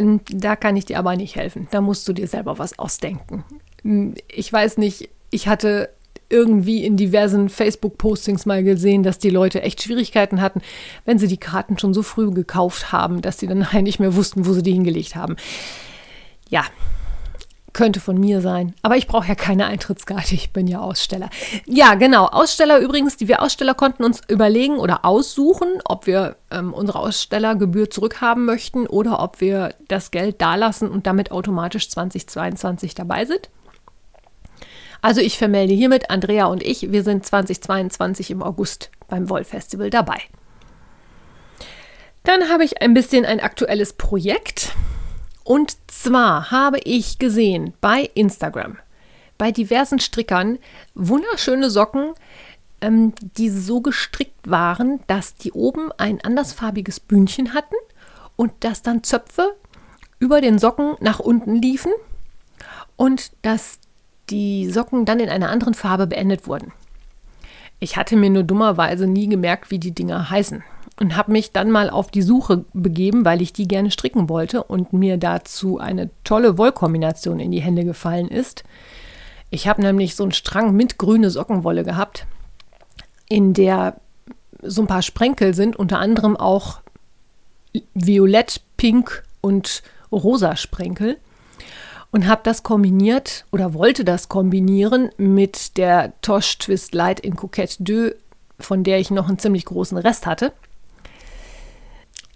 Mm, 0.00 0.20
da 0.28 0.56
kann 0.56 0.76
ich 0.76 0.84
dir 0.84 0.98
aber 0.98 1.16
nicht 1.16 1.36
helfen. 1.36 1.68
Da 1.70 1.80
musst 1.80 2.06
du 2.08 2.12
dir 2.12 2.26
selber 2.26 2.58
was 2.58 2.78
ausdenken. 2.78 3.44
Mm, 3.82 4.12
ich 4.28 4.52
weiß 4.52 4.78
nicht, 4.78 5.10
ich 5.30 5.48
hatte 5.48 5.90
irgendwie 6.28 6.84
in 6.84 6.96
diversen 6.96 7.50
Facebook-Postings 7.50 8.46
mal 8.46 8.64
gesehen, 8.64 9.02
dass 9.02 9.18
die 9.18 9.30
Leute 9.30 9.62
echt 9.62 9.82
Schwierigkeiten 9.82 10.40
hatten, 10.40 10.62
wenn 11.04 11.18
sie 11.18 11.28
die 11.28 11.36
Karten 11.36 11.78
schon 11.78 11.92
so 11.92 12.02
früh 12.02 12.30
gekauft 12.30 12.90
haben, 12.90 13.20
dass 13.20 13.38
sie 13.38 13.46
dann 13.46 13.66
nicht 13.82 14.00
mehr 14.00 14.16
wussten, 14.16 14.46
wo 14.46 14.52
sie 14.52 14.62
die 14.62 14.72
hingelegt 14.72 15.14
haben. 15.14 15.36
Ja, 16.48 16.64
könnte 17.72 18.00
von 18.00 18.18
mir 18.18 18.40
sein. 18.40 18.74
Aber 18.82 18.96
ich 18.96 19.06
brauche 19.06 19.28
ja 19.28 19.34
keine 19.34 19.66
Eintrittskarte, 19.66 20.34
ich 20.34 20.52
bin 20.52 20.66
ja 20.66 20.80
Aussteller. 20.80 21.30
Ja, 21.66 21.94
genau. 21.94 22.26
Aussteller 22.26 22.78
übrigens, 22.78 23.16
die 23.16 23.28
wir 23.28 23.42
Aussteller 23.42 23.74
konnten 23.74 24.04
uns 24.04 24.20
überlegen 24.28 24.78
oder 24.78 25.04
aussuchen, 25.04 25.80
ob 25.84 26.06
wir 26.06 26.36
ähm, 26.50 26.72
unsere 26.72 26.98
Ausstellergebühr 26.98 27.90
zurückhaben 27.90 28.44
möchten 28.44 28.86
oder 28.86 29.22
ob 29.22 29.40
wir 29.40 29.74
das 29.88 30.10
Geld 30.10 30.40
dalassen 30.40 30.90
und 30.90 31.06
damit 31.06 31.30
automatisch 31.32 31.88
2022 31.88 32.94
dabei 32.94 33.24
sind. 33.24 33.48
Also 35.00 35.20
ich 35.20 35.36
vermelde 35.36 35.74
hiermit, 35.74 36.10
Andrea 36.10 36.46
und 36.46 36.62
ich, 36.62 36.92
wir 36.92 37.02
sind 37.02 37.26
2022 37.26 38.30
im 38.30 38.42
August 38.42 38.90
beim 39.08 39.28
Woll-Festival 39.28 39.90
dabei. 39.90 40.18
Dann 42.24 42.48
habe 42.48 42.64
ich 42.64 42.80
ein 42.80 42.94
bisschen 42.94 43.24
ein 43.24 43.40
aktuelles 43.40 43.94
Projekt. 43.94 44.72
Und 45.44 45.76
zwar 45.88 46.50
habe 46.50 46.78
ich 46.84 47.18
gesehen 47.18 47.74
bei 47.80 48.10
Instagram, 48.14 48.78
bei 49.38 49.50
diversen 49.50 49.98
Strickern, 49.98 50.58
wunderschöne 50.94 51.70
Socken, 51.70 52.12
ähm, 52.80 53.12
die 53.36 53.50
so 53.50 53.80
gestrickt 53.80 54.50
waren, 54.50 55.00
dass 55.06 55.34
die 55.34 55.52
oben 55.52 55.90
ein 55.98 56.20
andersfarbiges 56.22 57.00
Bündchen 57.00 57.54
hatten 57.54 57.74
und 58.36 58.52
dass 58.60 58.82
dann 58.82 59.02
Zöpfe 59.02 59.54
über 60.18 60.40
den 60.40 60.58
Socken 60.58 60.96
nach 61.00 61.18
unten 61.18 61.56
liefen 61.56 61.92
und 62.96 63.32
dass 63.42 63.78
die 64.30 64.70
Socken 64.70 65.04
dann 65.04 65.20
in 65.20 65.28
einer 65.28 65.50
anderen 65.50 65.74
Farbe 65.74 66.06
beendet 66.06 66.46
wurden. 66.46 66.72
Ich 67.80 67.96
hatte 67.96 68.16
mir 68.16 68.30
nur 68.30 68.44
dummerweise 68.44 69.08
nie 69.08 69.28
gemerkt, 69.28 69.72
wie 69.72 69.80
die 69.80 69.90
Dinger 69.90 70.30
heißen 70.30 70.62
und 71.02 71.16
habe 71.16 71.32
mich 71.32 71.50
dann 71.50 71.72
mal 71.72 71.90
auf 71.90 72.12
die 72.12 72.22
Suche 72.22 72.64
begeben, 72.74 73.24
weil 73.24 73.42
ich 73.42 73.52
die 73.52 73.66
gerne 73.66 73.90
stricken 73.90 74.28
wollte 74.28 74.62
und 74.62 74.92
mir 74.92 75.16
dazu 75.16 75.78
eine 75.78 76.10
tolle 76.22 76.58
Wollkombination 76.58 77.40
in 77.40 77.50
die 77.50 77.60
Hände 77.60 77.84
gefallen 77.84 78.28
ist. 78.28 78.62
Ich 79.50 79.66
habe 79.66 79.82
nämlich 79.82 80.14
so 80.14 80.22
einen 80.22 80.30
Strang 80.30 80.76
mit 80.76 80.98
grüne 80.98 81.30
Sockenwolle 81.30 81.82
gehabt, 81.82 82.24
in 83.28 83.52
der 83.52 83.96
so 84.62 84.82
ein 84.82 84.86
paar 84.86 85.02
Sprenkel 85.02 85.54
sind, 85.54 85.74
unter 85.74 85.98
anderem 85.98 86.36
auch 86.36 86.78
Violett, 87.94 88.60
Pink 88.76 89.24
und 89.40 89.82
Rosa 90.12 90.54
Sprenkel. 90.54 91.16
Und 92.12 92.28
habe 92.28 92.42
das 92.44 92.62
kombiniert 92.62 93.44
oder 93.50 93.74
wollte 93.74 94.04
das 94.04 94.28
kombinieren 94.28 95.10
mit 95.16 95.76
der 95.78 96.12
Tosh 96.20 96.58
Twist 96.58 96.94
Light 96.94 97.18
in 97.18 97.34
Coquette 97.34 97.82
2, 97.82 98.14
von 98.60 98.84
der 98.84 99.00
ich 99.00 99.10
noch 99.10 99.26
einen 99.26 99.40
ziemlich 99.40 99.64
großen 99.64 99.98
Rest 99.98 100.26
hatte. 100.26 100.52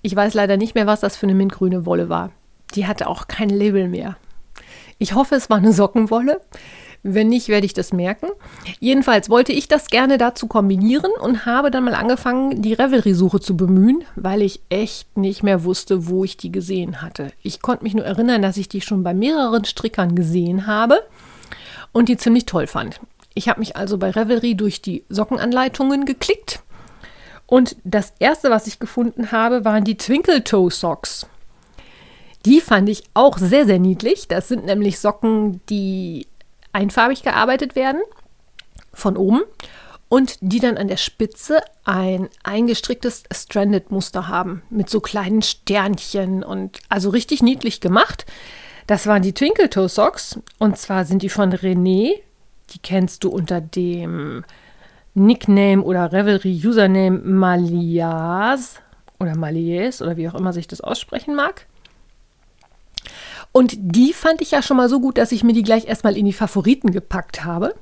Ich 0.03 0.15
weiß 0.15 0.35
leider 0.35 0.57
nicht 0.57 0.75
mehr, 0.75 0.87
was 0.87 1.01
das 1.01 1.17
für 1.17 1.27
eine 1.27 1.35
mintgrüne 1.35 1.87
Wolle 1.87 2.09
war. 2.09 2.31
Die 2.75 2.87
hatte 2.87 3.09
auch 3.09 3.29
kein 3.29 3.49
Label 3.49 3.89
mehr. 3.89 4.17
Ich 4.99 5.15
hoffe, 5.15 5.35
es 5.35 5.51
war 5.51 5.59
eine 5.59 5.73
Sockenwolle. 5.73 6.41
Wenn 7.03 7.29
nicht, 7.29 7.49
werde 7.49 7.67
ich 7.67 7.75
das 7.75 7.93
merken. 7.93 8.27
Jedenfalls 8.81 9.31
wollte 9.31 9.53
ich 9.53 9.69
das 9.69 9.89
gerne 9.89 10.19
dazu 10.19 10.49
kombinieren 10.49 11.13
und 11.21 11.47
habe 11.47 11.71
dann 11.71 11.85
mal 11.85 11.95
angefangen, 11.95 12.63
die 12.63 12.73
Revelry-Suche 12.73 13.39
zu 13.39 13.57
bemühen, 13.57 14.03
weil 14.17 14.43
ich 14.43 14.61
echt 14.71 15.17
nicht 15.17 15.45
mehr 15.45 15.63
wusste, 15.63 16.09
wo 16.09 16.25
ich 16.25 16.37
die 16.37 16.51
gesehen 16.51 17.03
hatte. 17.03 17.31
Ich 17.43 17.63
konnte 17.63 17.85
mich 17.85 17.95
nur 17.95 18.05
erinnern, 18.05 18.43
dass 18.43 18.57
ich 18.57 18.69
die 18.69 18.81
schon 18.81 19.05
bei 19.05 19.15
mehreren 19.15 19.65
Strickern 19.65 20.17
gesehen 20.17 20.67
habe 20.67 21.01
und 21.93 22.09
die 22.09 22.17
ziemlich 22.17 22.47
toll 22.47 22.67
fand. 22.67 23.01
Ich 23.35 23.49
habe 23.49 23.61
mich 23.61 23.77
also 23.77 23.99
bei 23.99 24.11
Revelry 24.11 24.57
durch 24.57 24.83
die 24.83 25.05
Sockenanleitungen 25.09 26.07
geklickt 26.07 26.61
und 27.47 27.77
das 27.85 28.13
erste, 28.19 28.51
was 28.51 28.67
ich 28.67 28.79
gefunden 28.79 29.31
habe, 29.33 29.65
waren 29.65 29.85
die 29.85 29.97
Twinkle 29.97 30.43
Toe 30.43 30.71
Socks. 30.71 31.27
Die 32.45 32.61
fand 32.61 32.89
ich 32.89 33.05
auch 33.15 33.39
sehr, 33.39 33.67
sehr 33.67 33.79
niedlich. 33.79 34.29
Das 34.29 34.49
sind 34.49 34.65
nämlich 34.65 34.99
Socken, 34.99 35.61
die 35.69 36.27
einfarbig 36.73 37.23
gearbeitet 37.23 37.75
werden 37.75 38.01
von 38.93 39.17
oben 39.17 39.43
und 40.09 40.37
die 40.41 40.61
dann 40.61 40.77
an 40.77 40.89
der 40.89 40.97
Spitze 40.97 41.61
ein 41.85 42.29
eingestricktes 42.45 43.25
Stranded-Muster 43.33 44.29
haben 44.29 44.63
mit 44.71 44.89
so 44.89 45.01
kleinen 45.01 45.43
Sternchen 45.43 46.45
und 46.45 46.79
also 46.89 47.11
richtig 47.11 47.43
niedlich 47.43 47.81
gemacht. 47.81 48.27
Das 48.87 49.07
waren 49.07 49.23
die 49.23 49.33
Twinkle 49.35 49.69
Toe 49.69 49.89
Socks 49.89 50.39
und 50.59 50.79
zwar 50.79 51.05
sind 51.05 51.23
die 51.23 51.29
von 51.29 51.53
René. 51.53 52.21
Die 52.71 52.79
kennst 52.79 53.25
du 53.25 53.31
unter 53.31 53.61
dem 53.61 54.45
Nickname 55.17 55.83
oder 55.83 56.13
Revelry 56.13 56.61
Username 56.65 57.19
Malias 57.19 58.77
oder 59.19 59.37
Malies 59.37 60.03
oder 60.03 60.17
wie 60.17 60.29
auch 60.29 60.35
immer 60.35 60.53
sich 60.53 60.69
das 60.69 60.81
aussprechen 60.81 61.35
mag. 61.35 61.67
Und 63.53 63.75
die 63.79 64.13
fand 64.13 64.43
ich 64.43 64.51
ja 64.51 64.61
schon 64.61 64.77
mal 64.77 64.91
so 64.91 65.01
gut, 65.01 65.17
dass 65.17 65.33
ich 65.33 65.43
mir 65.43 65.55
die 65.55 65.63
gleich 65.63 65.87
erstmal 65.87 66.17
in 66.17 66.27
die 66.27 66.35
Favoriten 66.35 66.93
gepackt 66.93 67.45
habe. 67.45 67.75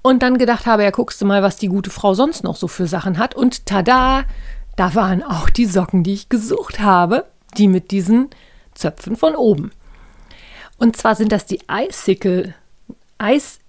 Und 0.00 0.22
dann 0.22 0.38
gedacht 0.38 0.64
habe, 0.64 0.82
ja, 0.82 0.90
guckst 0.90 1.20
du 1.20 1.26
mal, 1.26 1.42
was 1.42 1.58
die 1.58 1.68
gute 1.68 1.90
Frau 1.90 2.14
sonst 2.14 2.42
noch 2.42 2.56
so 2.56 2.68
für 2.68 2.86
Sachen 2.86 3.18
hat. 3.18 3.34
Und 3.34 3.66
tada, 3.66 4.24
da 4.76 4.94
waren 4.94 5.22
auch 5.22 5.50
die 5.50 5.66
Socken, 5.66 6.02
die 6.02 6.14
ich 6.14 6.30
gesucht 6.30 6.80
habe, 6.80 7.26
die 7.58 7.68
mit 7.68 7.90
diesen 7.90 8.30
Zöpfen 8.74 9.16
von 9.16 9.36
oben. 9.36 9.72
Und 10.78 10.96
zwar 10.96 11.14
sind 11.14 11.32
das 11.32 11.44
die 11.44 11.60
Icicle, 11.70 12.54
Ice, 13.22 13.59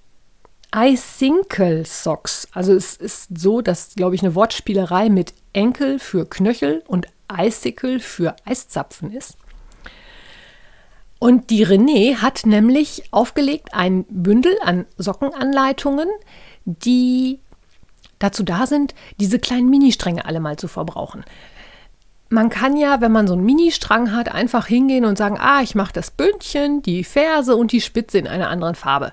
Icicle 0.74 1.86
Socks. 1.86 2.48
Also 2.54 2.74
es 2.74 2.96
ist 2.96 3.28
so, 3.38 3.62
dass, 3.62 3.94
glaube 3.96 4.16
ich, 4.16 4.22
eine 4.22 4.36
Wortspielerei 4.36 5.10
mit 5.10 5.34
Enkel 5.54 6.00
für 6.00 6.30
Knöchel 6.30 6.84
und 6.88 7.08
Icicle 7.32 8.00
für 8.00 8.36
Eiszapfen 8.46 9.12
ist. 9.12 9.38
Und 11.20 11.50
die 11.50 11.68
René 11.68 12.18
hat 12.18 12.46
nämlich 12.46 13.04
aufgelegt 13.12 13.74
ein 13.74 14.06
Bündel 14.10 14.58
an 14.63 14.86
Sockenanleitungen, 14.98 16.08
die 16.66 17.40
dazu 18.18 18.44
da 18.44 18.66
sind, 18.66 18.96
diese 19.20 19.40
kleinen 19.40 19.70
Ministränge 19.70 20.25
alle 20.25 20.40
mal 20.40 20.58
zu 20.58 20.68
verbrauchen. 20.68 21.24
Man 22.30 22.50
kann 22.50 22.78
ja, 22.78 23.01
wenn 23.01 23.12
man 23.12 23.28
so 23.28 23.34
einen 23.34 23.44
Ministrang 23.44 24.13
hat, 24.13 24.30
einfach 24.30 24.68
hingehen 24.68 25.06
und 25.06 25.18
sagen, 25.18 25.38
ah, 25.40 25.62
ich 25.62 25.75
mache 25.75 25.94
das 25.94 26.12
Bündchen, 26.12 26.82
die 26.82 27.04
Ferse 27.04 27.56
und 27.56 27.72
die 27.72 27.82
Spitze 27.82 28.18
in 28.18 28.28
einer 28.28 28.50
anderen 28.50 28.75
Farbe. 28.75 29.12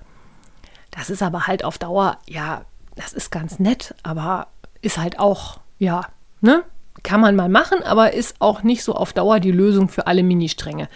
Das 0.99 1.11
ist 1.11 1.23
aber 1.23 1.47
halt 1.47 1.65
auf 1.65 1.79
Dauer, 1.79 2.19
ja, 2.27 2.65
das 2.97 3.13
ist 3.13 3.31
ganz 3.31 3.61
nett, 3.61 3.95
aber 4.03 4.49
ist 4.83 4.99
halt 4.99 5.21
auch, 5.21 5.61
ja, 5.79 6.09
ne? 6.41 6.65
Kann 7.05 7.21
man 7.21 7.37
mal 7.37 7.49
machen, 7.49 7.85
aber 7.85 8.15
ist 8.15 8.35
auch 8.41 8.65
nicht 8.65 8.83
so 8.83 8.97
auf 8.97 9.13
Dauer 9.13 9.39
die 9.39 9.53
Lösung 9.53 9.89
für 9.89 10.09
alle 10.09 10.25
Ministränge. 10.25 10.89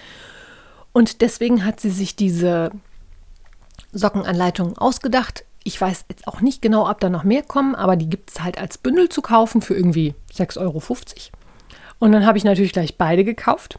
Und 0.92 1.20
deswegen 1.20 1.64
hat 1.64 1.78
sie 1.78 1.90
sich 1.90 2.16
diese 2.16 2.72
Sockenanleitung 3.92 4.76
ausgedacht. 4.76 5.44
Ich 5.62 5.80
weiß 5.80 6.06
jetzt 6.08 6.26
auch 6.26 6.40
nicht 6.40 6.60
genau, 6.60 6.90
ob 6.90 6.98
da 6.98 7.08
noch 7.08 7.22
mehr 7.22 7.44
kommen, 7.44 7.76
aber 7.76 7.94
die 7.94 8.10
gibt 8.10 8.30
es 8.30 8.42
halt 8.42 8.58
als 8.58 8.78
Bündel 8.78 9.08
zu 9.08 9.22
kaufen 9.22 9.62
für 9.62 9.74
irgendwie 9.74 10.16
6,50 10.34 10.58
Euro. 10.58 10.82
Und 12.00 12.10
dann 12.10 12.26
habe 12.26 12.36
ich 12.36 12.42
natürlich 12.42 12.72
gleich 12.72 12.98
beide 12.98 13.22
gekauft. 13.22 13.78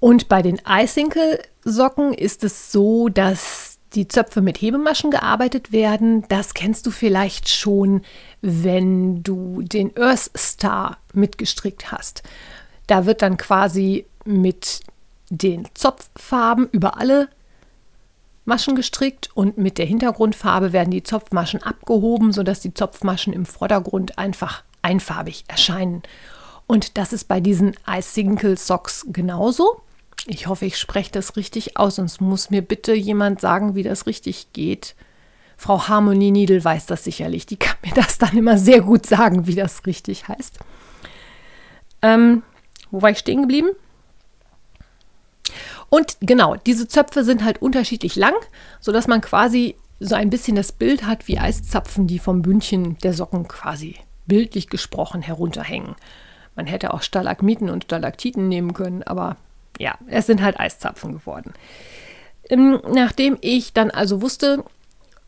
Und 0.00 0.28
bei 0.28 0.42
den 0.42 0.60
Icicle-Socken 0.68 2.12
ist 2.12 2.42
es 2.42 2.72
so, 2.72 3.08
dass 3.08 3.75
die 3.96 4.08
Zöpfe 4.08 4.42
mit 4.42 4.60
Hebemaschen 4.60 5.10
gearbeitet 5.10 5.72
werden. 5.72 6.24
Das 6.28 6.54
kennst 6.54 6.86
du 6.86 6.90
vielleicht 6.90 7.48
schon, 7.48 8.02
wenn 8.42 9.22
du 9.22 9.62
den 9.62 9.96
Earth 9.96 10.30
Star 10.36 10.98
mitgestrickt 11.12 11.90
hast. 11.90 12.22
Da 12.86 13.06
wird 13.06 13.22
dann 13.22 13.36
quasi 13.36 14.06
mit 14.24 14.80
den 15.30 15.66
Zopffarben 15.74 16.68
über 16.70 16.98
alle 16.98 17.28
Maschen 18.44 18.76
gestrickt 18.76 19.30
und 19.34 19.58
mit 19.58 19.76
der 19.76 19.86
Hintergrundfarbe 19.86 20.72
werden 20.72 20.92
die 20.92 21.02
Zopfmaschen 21.02 21.62
abgehoben, 21.62 22.32
sodass 22.32 22.60
die 22.60 22.74
Zopfmaschen 22.74 23.32
im 23.32 23.44
Vordergrund 23.44 24.18
einfach 24.18 24.62
einfarbig 24.82 25.44
erscheinen. 25.48 26.02
Und 26.68 26.96
das 26.96 27.12
ist 27.12 27.24
bei 27.24 27.40
diesen 27.40 27.74
Icicle 27.88 28.56
Socks 28.56 29.06
genauso. 29.08 29.80
Ich 30.26 30.48
hoffe, 30.48 30.66
ich 30.66 30.76
spreche 30.76 31.12
das 31.12 31.36
richtig 31.36 31.76
aus, 31.76 31.96
sonst 31.96 32.20
muss 32.20 32.50
mir 32.50 32.62
bitte 32.62 32.94
jemand 32.94 33.40
sagen, 33.40 33.74
wie 33.76 33.84
das 33.84 34.06
richtig 34.06 34.52
geht. 34.52 34.96
Frau 35.56 35.88
Harmonie 35.88 36.32
Needle 36.32 36.62
weiß 36.62 36.86
das 36.86 37.04
sicherlich. 37.04 37.46
Die 37.46 37.56
kann 37.56 37.76
mir 37.84 37.94
das 37.94 38.18
dann 38.18 38.36
immer 38.36 38.58
sehr 38.58 38.80
gut 38.80 39.06
sagen, 39.06 39.46
wie 39.46 39.54
das 39.54 39.86
richtig 39.86 40.28
heißt. 40.28 40.58
Ähm, 42.02 42.42
wo 42.90 43.02
war 43.02 43.10
ich 43.10 43.18
stehen 43.18 43.42
geblieben? 43.42 43.70
Und 45.88 46.16
genau, 46.20 46.56
diese 46.56 46.88
Zöpfe 46.88 47.24
sind 47.24 47.44
halt 47.44 47.62
unterschiedlich 47.62 48.16
lang, 48.16 48.34
sodass 48.80 49.06
man 49.06 49.20
quasi 49.20 49.76
so 50.00 50.14
ein 50.14 50.30
bisschen 50.30 50.56
das 50.56 50.72
Bild 50.72 51.04
hat 51.06 51.28
wie 51.28 51.38
Eiszapfen, 51.38 52.06
die 52.06 52.18
vom 52.18 52.42
Bündchen 52.42 52.98
der 52.98 53.14
Socken 53.14 53.48
quasi 53.48 53.96
bildlich 54.26 54.68
gesprochen 54.68 55.22
herunterhängen. 55.22 55.94
Man 56.56 56.66
hätte 56.66 56.92
auch 56.92 57.02
Stalagmiten 57.02 57.70
und 57.70 57.84
Stalaktiten 57.84 58.48
nehmen 58.48 58.74
können, 58.74 59.04
aber 59.04 59.36
ja, 59.78 59.96
es 60.06 60.26
sind 60.26 60.42
halt 60.42 60.58
Eiszapfen 60.58 61.12
geworden. 61.12 61.52
Ähm, 62.48 62.80
nachdem 62.88 63.38
ich 63.40 63.72
dann 63.72 63.90
also 63.90 64.22
wusste, 64.22 64.64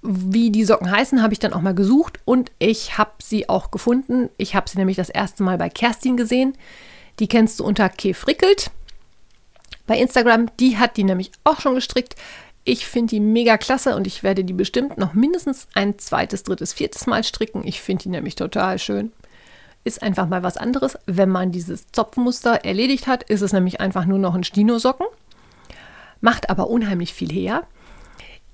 wie 0.02 0.50
die 0.50 0.64
Socken 0.64 0.90
heißen, 0.90 1.22
habe 1.22 1.32
ich 1.32 1.38
dann 1.38 1.52
auch 1.52 1.60
mal 1.60 1.74
gesucht 1.74 2.20
und 2.24 2.52
ich 2.58 2.98
habe 2.98 3.12
sie 3.20 3.48
auch 3.48 3.70
gefunden. 3.70 4.30
Ich 4.36 4.54
habe 4.54 4.68
sie 4.68 4.78
nämlich 4.78 4.96
das 4.96 5.08
erste 5.08 5.42
Mal 5.42 5.58
bei 5.58 5.68
Kerstin 5.68 6.16
gesehen. 6.16 6.56
Die 7.18 7.26
kennst 7.26 7.58
du 7.58 7.64
unter 7.64 7.88
Kefrickelt 7.88 8.70
bei 9.86 9.98
Instagram. 9.98 10.50
Die 10.60 10.78
hat 10.78 10.96
die 10.96 11.04
nämlich 11.04 11.32
auch 11.42 11.60
schon 11.60 11.74
gestrickt. 11.74 12.14
Ich 12.64 12.86
finde 12.86 13.10
die 13.10 13.20
mega 13.20 13.56
klasse 13.56 13.96
und 13.96 14.06
ich 14.06 14.22
werde 14.22 14.44
die 14.44 14.52
bestimmt 14.52 14.98
noch 14.98 15.14
mindestens 15.14 15.66
ein 15.74 15.98
zweites, 15.98 16.44
drittes, 16.44 16.74
viertes 16.74 17.06
Mal 17.06 17.24
stricken. 17.24 17.66
Ich 17.66 17.80
finde 17.80 18.04
die 18.04 18.08
nämlich 18.10 18.36
total 18.36 18.78
schön. 18.78 19.10
Ist 19.84 20.02
einfach 20.02 20.28
mal 20.28 20.42
was 20.42 20.56
anderes. 20.56 20.98
Wenn 21.06 21.28
man 21.28 21.52
dieses 21.52 21.90
Zopfmuster 21.92 22.64
erledigt 22.64 23.06
hat, 23.06 23.22
ist 23.22 23.42
es 23.42 23.52
nämlich 23.52 23.80
einfach 23.80 24.04
nur 24.04 24.18
noch 24.18 24.34
ein 24.34 24.44
Stino-Socken. 24.44 25.06
Macht 26.20 26.50
aber 26.50 26.68
unheimlich 26.68 27.14
viel 27.14 27.30
her. 27.30 27.64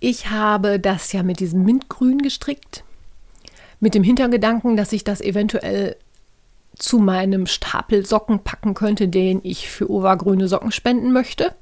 Ich 0.01 0.31
habe 0.31 0.79
das 0.79 1.13
ja 1.13 1.23
mit 1.23 1.41
diesem 1.41 1.65
Mintgrün 1.65 2.19
gestrickt. 2.19 2.85
Mit 3.81 3.95
dem 3.95 4.03
Hintergedanken, 4.03 4.77
dass 4.77 4.93
ich 4.93 5.03
das 5.03 5.21
eventuell 5.21 5.97
zu 6.79 6.99
meinem 6.99 7.47
Stapel 7.47 8.05
Socken 8.05 8.41
packen 8.41 8.75
könnte, 8.75 9.09
den 9.09 9.41
ich 9.43 9.69
für 9.69 9.91
Ova 9.91 10.15
grüne 10.17 10.49
Socken 10.49 10.73
spenden 10.73 11.13
möchte. 11.13 11.55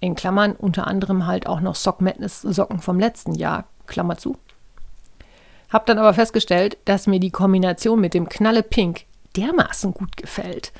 In 0.00 0.14
Klammern 0.14 0.52
unter 0.52 0.86
anderem 0.86 1.26
halt 1.26 1.46
auch 1.46 1.60
noch 1.60 1.74
Sock 1.74 2.00
Madness 2.00 2.42
Socken 2.42 2.80
vom 2.80 2.98
letzten 2.98 3.34
Jahr, 3.34 3.64
Klammer 3.86 4.16
zu. 4.16 4.36
Hab 5.70 5.86
dann 5.86 5.98
aber 5.98 6.14
festgestellt, 6.14 6.78
dass 6.84 7.06
mir 7.06 7.20
die 7.20 7.30
Kombination 7.30 8.00
mit 8.00 8.14
dem 8.14 8.28
Knalle 8.28 8.62
Pink 8.62 9.04
dermaßen 9.36 9.92
gut 9.92 10.16
gefällt, 10.16 10.72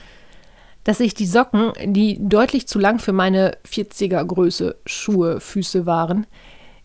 dass 0.84 1.00
ich 1.00 1.12
die 1.14 1.26
Socken, 1.26 1.72
die 1.84 2.18
deutlich 2.20 2.66
zu 2.66 2.78
lang 2.78 2.98
für 2.98 3.12
meine 3.12 3.58
40er 3.70 4.24
Größe 4.24 4.76
Schuhe, 4.86 5.40
Füße 5.40 5.84
waren, 5.84 6.26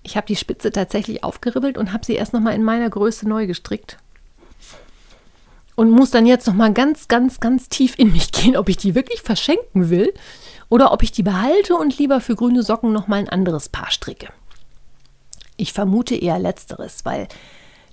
ich 0.03 0.17
habe 0.17 0.27
die 0.27 0.35
Spitze 0.35 0.71
tatsächlich 0.71 1.23
aufgeribbelt 1.23 1.77
und 1.77 1.93
habe 1.93 2.05
sie 2.05 2.15
erst 2.15 2.33
nochmal 2.33 2.55
in 2.55 2.63
meiner 2.63 2.89
Größe 2.89 3.27
neu 3.27 3.47
gestrickt 3.47 3.97
und 5.75 5.89
muss 5.89 6.11
dann 6.11 6.25
jetzt 6.25 6.45
noch 6.45 6.53
mal 6.53 6.73
ganz, 6.73 7.07
ganz, 7.07 7.39
ganz 7.39 7.69
tief 7.69 7.97
in 7.97 8.11
mich 8.11 8.31
gehen, 8.31 8.57
ob 8.57 8.69
ich 8.69 8.77
die 8.77 8.95
wirklich 8.95 9.21
verschenken 9.21 9.89
will 9.89 10.13
oder 10.69 10.91
ob 10.91 11.03
ich 11.03 11.11
die 11.11 11.23
behalte 11.23 11.75
und 11.75 11.97
lieber 11.97 12.21
für 12.21 12.35
grüne 12.35 12.63
Socken 12.63 12.91
noch 12.91 13.07
mal 13.07 13.19
ein 13.19 13.29
anderes 13.29 13.69
Paar 13.69 13.91
stricke. 13.91 14.27
Ich 15.55 15.73
vermute 15.73 16.15
eher 16.15 16.39
letzteres, 16.39 17.05
weil 17.05 17.27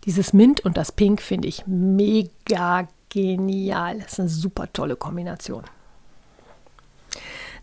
Dieses 0.04 0.32
Mint 0.32 0.60
und 0.60 0.76
das 0.76 0.92
Pink 0.92 1.20
finde 1.20 1.48
ich 1.48 1.66
mega 1.66 2.88
genial. 3.10 3.98
Das 3.98 4.12
ist 4.12 4.20
eine 4.20 4.28
super 4.28 4.72
tolle 4.72 4.96
Kombination. 4.96 5.64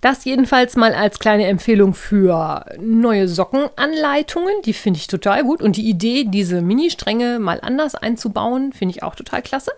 Das 0.02 0.26
jedenfalls 0.26 0.76
mal 0.76 0.94
als 0.94 1.18
kleine 1.18 1.48
Empfehlung 1.48 1.94
für 1.96 2.66
neue 2.80 3.28
Sockenanleitungen. 3.28 4.62
Die 4.64 4.74
finde 4.74 5.00
ich 5.00 5.08
total 5.08 5.44
gut. 5.44 5.62
Und 5.62 5.76
die 5.76 5.90
Idee, 5.90 6.26
diese 6.26 6.62
Mini-Stränge 6.62 7.40
mal 7.40 7.60
anders 7.62 7.96
einzubauen, 7.96 8.74
finde 8.74 8.96
ich 8.96 9.04
auch 9.04 9.16
total 9.16 9.42
klasse. 9.42 9.72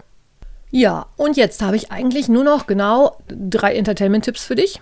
Ja, 0.71 1.07
und 1.15 1.37
jetzt 1.37 1.61
habe 1.61 1.77
ich 1.77 1.91
eigentlich 1.91 2.27
nur 2.27 2.43
noch 2.43 2.67
genau 2.67 3.17
drei 3.29 3.75
Entertainment-Tipps 3.75 4.43
für 4.43 4.55
dich. 4.55 4.81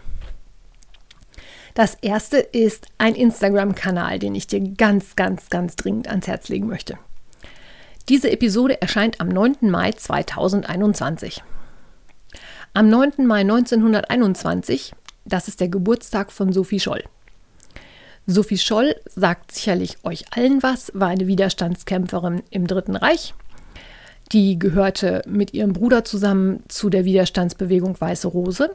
Das 1.76 1.94
erste 2.02 2.40
ist 2.40 2.88
ein 2.98 3.14
Instagram-Kanal, 3.14 4.18
den 4.18 4.34
ich 4.34 4.48
dir 4.48 4.60
ganz, 4.60 5.16
ganz, 5.16 5.50
ganz 5.50 5.76
dringend 5.76 6.08
ans 6.08 6.28
Herz 6.28 6.50
legen 6.50 6.66
möchte. 6.66 6.98
Diese 8.10 8.32
Episode 8.32 8.82
erscheint 8.82 9.20
am 9.20 9.28
9. 9.28 9.70
Mai 9.70 9.92
2021. 9.92 11.44
Am 12.74 12.90
9. 12.90 13.26
Mai 13.26 13.42
1921 13.42 14.94
das 15.28 15.50
ist 15.50 15.60
der 15.60 15.68
Geburtstag 15.68 16.32
von 16.32 16.54
Sophie 16.54 16.80
Scholl. 16.80 17.04
Sophie 18.28 18.58
Scholl 18.58 18.96
sagt 19.14 19.52
sicherlich 19.52 19.98
euch 20.04 20.26
allen 20.32 20.64
was, 20.64 20.92
war 20.94 21.10
eine 21.10 21.28
Widerstandskämpferin 21.28 22.44
im 22.50 22.66
Dritten 22.66 22.96
Reich. 22.96 23.34
Die 24.32 24.58
gehörte 24.58 25.22
mit 25.28 25.54
ihrem 25.54 25.74
Bruder 25.74 26.04
zusammen 26.06 26.64
zu 26.70 26.90
der 26.90 27.06
Widerstandsbewegung 27.06 28.00
Weiße 28.00 28.28
Rose. 28.28 28.74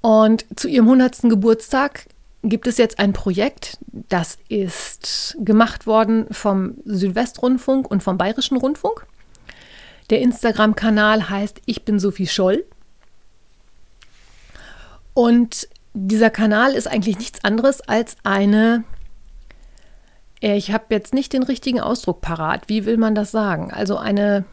Und 0.00 0.44
zu 0.56 0.68
ihrem 0.68 0.86
100. 0.86 1.22
Geburtstag 1.22 2.06
gibt 2.42 2.66
es 2.66 2.76
jetzt 2.76 2.98
ein 2.98 3.12
Projekt, 3.12 3.78
das 3.86 4.38
ist 4.48 5.36
gemacht 5.38 5.86
worden 5.86 6.26
vom 6.30 6.76
Südwestrundfunk 6.84 7.90
und 7.90 8.02
vom 8.02 8.18
Bayerischen 8.18 8.56
Rundfunk. 8.56 9.06
Der 10.10 10.20
Instagram-Kanal 10.20 11.30
heißt 11.30 11.60
Ich 11.66 11.84
bin 11.84 11.98
Sophie 11.98 12.26
Scholl. 12.26 12.64
Und 15.14 15.68
dieser 15.94 16.30
Kanal 16.30 16.72
ist 16.72 16.88
eigentlich 16.88 17.18
nichts 17.18 17.44
anderes 17.44 17.80
als 17.82 18.16
eine, 18.24 18.84
äh, 20.40 20.56
ich 20.56 20.72
habe 20.72 20.86
jetzt 20.90 21.14
nicht 21.14 21.32
den 21.32 21.42
richtigen 21.42 21.80
Ausdruck 21.80 22.20
parat, 22.20 22.68
wie 22.68 22.86
will 22.86 22.96
man 22.96 23.14
das 23.14 23.30
sagen? 23.30 23.70
Also 23.70 23.98
eine, 23.98 24.44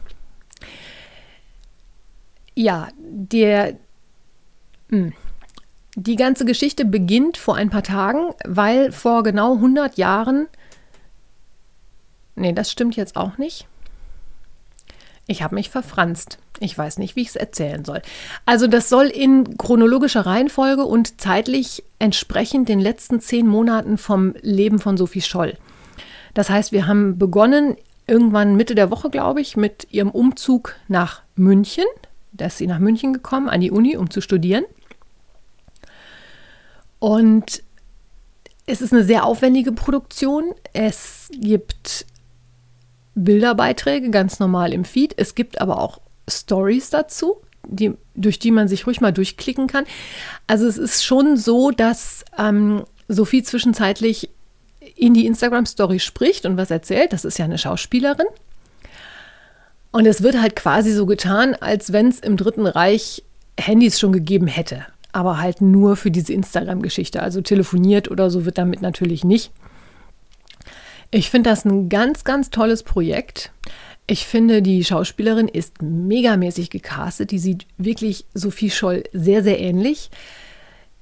ja, 2.54 2.88
der, 2.98 3.76
hm, 4.90 5.14
die 6.00 6.16
ganze 6.16 6.46
Geschichte 6.46 6.86
beginnt 6.86 7.36
vor 7.36 7.56
ein 7.56 7.68
paar 7.68 7.82
Tagen, 7.82 8.32
weil 8.44 8.90
vor 8.90 9.22
genau 9.22 9.54
100 9.54 9.98
Jahren, 9.98 10.48
nee, 12.36 12.52
das 12.52 12.70
stimmt 12.70 12.96
jetzt 12.96 13.16
auch 13.16 13.36
nicht. 13.36 13.66
Ich 15.26 15.42
habe 15.42 15.54
mich 15.54 15.68
verfranst. 15.68 16.38
Ich 16.58 16.76
weiß 16.76 16.98
nicht, 16.98 17.16
wie 17.16 17.22
ich 17.22 17.28
es 17.28 17.36
erzählen 17.36 17.84
soll. 17.84 18.02
Also 18.46 18.66
das 18.66 18.88
soll 18.88 19.06
in 19.06 19.58
chronologischer 19.58 20.26
Reihenfolge 20.26 20.84
und 20.84 21.20
zeitlich 21.20 21.84
entsprechend 21.98 22.68
den 22.68 22.80
letzten 22.80 23.20
zehn 23.20 23.46
Monaten 23.46 23.98
vom 23.98 24.34
Leben 24.40 24.78
von 24.78 24.96
Sophie 24.96 25.20
Scholl. 25.20 25.56
Das 26.34 26.48
heißt, 26.48 26.72
wir 26.72 26.86
haben 26.86 27.18
begonnen 27.18 27.76
irgendwann 28.06 28.56
Mitte 28.56 28.74
der 28.74 28.90
Woche, 28.90 29.10
glaube 29.10 29.40
ich, 29.40 29.56
mit 29.56 29.86
ihrem 29.90 30.10
Umzug 30.10 30.76
nach 30.88 31.22
München. 31.36 31.84
Da 32.32 32.46
ist 32.46 32.58
sie 32.58 32.66
nach 32.66 32.78
München 32.78 33.12
gekommen, 33.12 33.48
an 33.48 33.60
die 33.60 33.70
Uni, 33.70 33.96
um 33.96 34.10
zu 34.10 34.20
studieren. 34.20 34.64
Und 37.00 37.62
es 38.66 38.80
ist 38.80 38.92
eine 38.92 39.02
sehr 39.02 39.24
aufwendige 39.24 39.72
Produktion. 39.72 40.54
Es 40.72 41.28
gibt 41.32 42.06
Bilderbeiträge 43.16 44.10
ganz 44.10 44.38
normal 44.38 44.72
im 44.72 44.84
Feed. 44.84 45.14
Es 45.16 45.34
gibt 45.34 45.60
aber 45.60 45.80
auch 45.80 46.00
Stories 46.28 46.90
dazu, 46.90 47.38
die, 47.66 47.94
durch 48.14 48.38
die 48.38 48.52
man 48.52 48.68
sich 48.68 48.86
ruhig 48.86 49.00
mal 49.00 49.12
durchklicken 49.12 49.66
kann. 49.66 49.84
Also 50.46 50.66
es 50.66 50.78
ist 50.78 51.04
schon 51.04 51.36
so, 51.36 51.72
dass 51.72 52.24
ähm, 52.38 52.84
Sophie 53.08 53.42
zwischenzeitlich 53.42 54.30
in 54.94 55.14
die 55.14 55.26
Instagram-Story 55.26 55.98
spricht 55.98 56.46
und 56.46 56.56
was 56.56 56.70
erzählt. 56.70 57.12
Das 57.12 57.24
ist 57.24 57.38
ja 57.38 57.46
eine 57.46 57.58
Schauspielerin. 57.58 58.26
Und 59.90 60.06
es 60.06 60.22
wird 60.22 60.40
halt 60.40 60.54
quasi 60.54 60.92
so 60.92 61.06
getan, 61.06 61.54
als 61.54 61.92
wenn 61.92 62.08
es 62.08 62.20
im 62.20 62.36
Dritten 62.36 62.66
Reich 62.66 63.24
Handys 63.58 63.98
schon 63.98 64.12
gegeben 64.12 64.46
hätte. 64.46 64.86
Aber 65.12 65.38
halt 65.38 65.60
nur 65.60 65.96
für 65.96 66.10
diese 66.10 66.32
Instagram-Geschichte. 66.32 67.22
Also 67.22 67.40
telefoniert 67.40 68.10
oder 68.10 68.30
so 68.30 68.44
wird 68.44 68.58
damit 68.58 68.82
natürlich 68.82 69.24
nicht. 69.24 69.50
Ich 71.10 71.30
finde 71.30 71.50
das 71.50 71.64
ein 71.64 71.88
ganz, 71.88 72.24
ganz 72.24 72.50
tolles 72.50 72.82
Projekt. 72.82 73.52
Ich 74.06 74.26
finde, 74.26 74.62
die 74.62 74.84
Schauspielerin 74.84 75.48
ist 75.48 75.82
megamäßig 75.82 76.70
gecastet. 76.70 77.30
Die 77.30 77.38
sieht 77.38 77.66
wirklich 77.78 78.26
Sophie 78.34 78.70
Scholl 78.70 79.04
sehr, 79.12 79.42
sehr 79.42 79.60
ähnlich. 79.60 80.10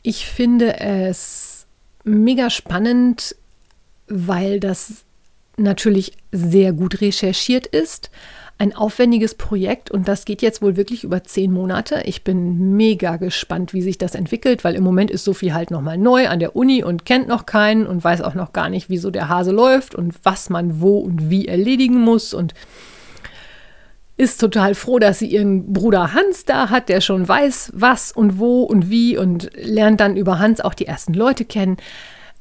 Ich 0.02 0.26
finde 0.26 0.78
es 0.80 1.66
mega 2.04 2.50
spannend, 2.50 3.36
weil 4.08 4.60
das 4.60 5.04
natürlich 5.56 6.12
sehr 6.32 6.72
gut 6.72 7.00
recherchiert 7.00 7.66
ist 7.66 8.10
ein 8.58 8.74
aufwendiges 8.74 9.36
Projekt 9.36 9.90
und 9.90 10.08
das 10.08 10.24
geht 10.24 10.42
jetzt 10.42 10.60
wohl 10.60 10.76
wirklich 10.76 11.04
über 11.04 11.22
zehn 11.22 11.52
Monate. 11.52 12.02
Ich 12.06 12.24
bin 12.24 12.76
mega 12.76 13.16
gespannt, 13.16 13.72
wie 13.72 13.82
sich 13.82 13.98
das 13.98 14.16
entwickelt, 14.16 14.64
weil 14.64 14.74
im 14.74 14.82
Moment 14.82 15.12
ist 15.12 15.24
Sophie 15.24 15.52
halt 15.52 15.70
nochmal 15.70 15.96
neu 15.96 16.28
an 16.28 16.40
der 16.40 16.56
Uni 16.56 16.82
und 16.82 17.04
kennt 17.04 17.28
noch 17.28 17.46
keinen 17.46 17.86
und 17.86 18.02
weiß 18.02 18.20
auch 18.20 18.34
noch 18.34 18.52
gar 18.52 18.68
nicht, 18.68 18.90
wieso 18.90 19.12
der 19.12 19.28
Hase 19.28 19.52
läuft 19.52 19.94
und 19.94 20.14
was 20.24 20.50
man 20.50 20.80
wo 20.80 20.98
und 20.98 21.30
wie 21.30 21.46
erledigen 21.46 22.00
muss 22.00 22.34
und 22.34 22.52
ist 24.16 24.40
total 24.40 24.74
froh, 24.74 24.98
dass 24.98 25.20
sie 25.20 25.28
ihren 25.28 25.72
Bruder 25.72 26.12
Hans 26.12 26.44
da 26.44 26.68
hat, 26.70 26.88
der 26.88 27.00
schon 27.00 27.28
weiß, 27.28 27.70
was 27.74 28.10
und 28.10 28.40
wo 28.40 28.64
und 28.64 28.90
wie 28.90 29.16
und 29.16 29.50
lernt 29.54 30.00
dann 30.00 30.16
über 30.16 30.40
Hans 30.40 30.60
auch 30.60 30.74
die 30.74 30.86
ersten 30.86 31.14
Leute 31.14 31.44
kennen. 31.44 31.76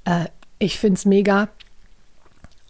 Äh, 0.03 0.25
ich 0.58 0.80
finde 0.80 0.95
es 0.95 1.06
mega 1.06 1.49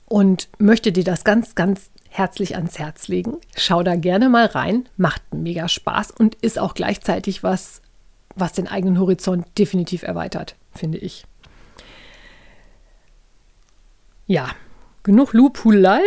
und 0.10 0.50
möchte 0.58 0.92
dir 0.92 1.06
das 1.06 1.24
ganz, 1.24 1.56
ganz 1.56 1.90
herzlich 2.10 2.56
ans 2.56 2.80
Herz 2.80 3.08
legen. 3.08 3.38
Schau 3.56 3.84
da 3.84 3.96
gerne 3.96 4.30
mal 4.30 4.46
rein, 4.46 4.88
macht 4.98 5.22
mega 5.34 5.68
Spaß 5.68 6.12
und 6.12 6.36
ist 6.36 6.60
auch 6.60 6.74
gleichzeitig 6.74 7.44
was, 7.44 7.82
was 8.36 8.54
den 8.54 8.68
eigenen 8.68 9.00
Horizont 9.00 9.46
definitiv 9.58 10.04
erweitert, 10.04 10.56
finde 10.74 10.98
ich. 10.98 11.26
Ja, 14.26 14.50
genug 15.04 15.34
Lupulei. 15.34 16.02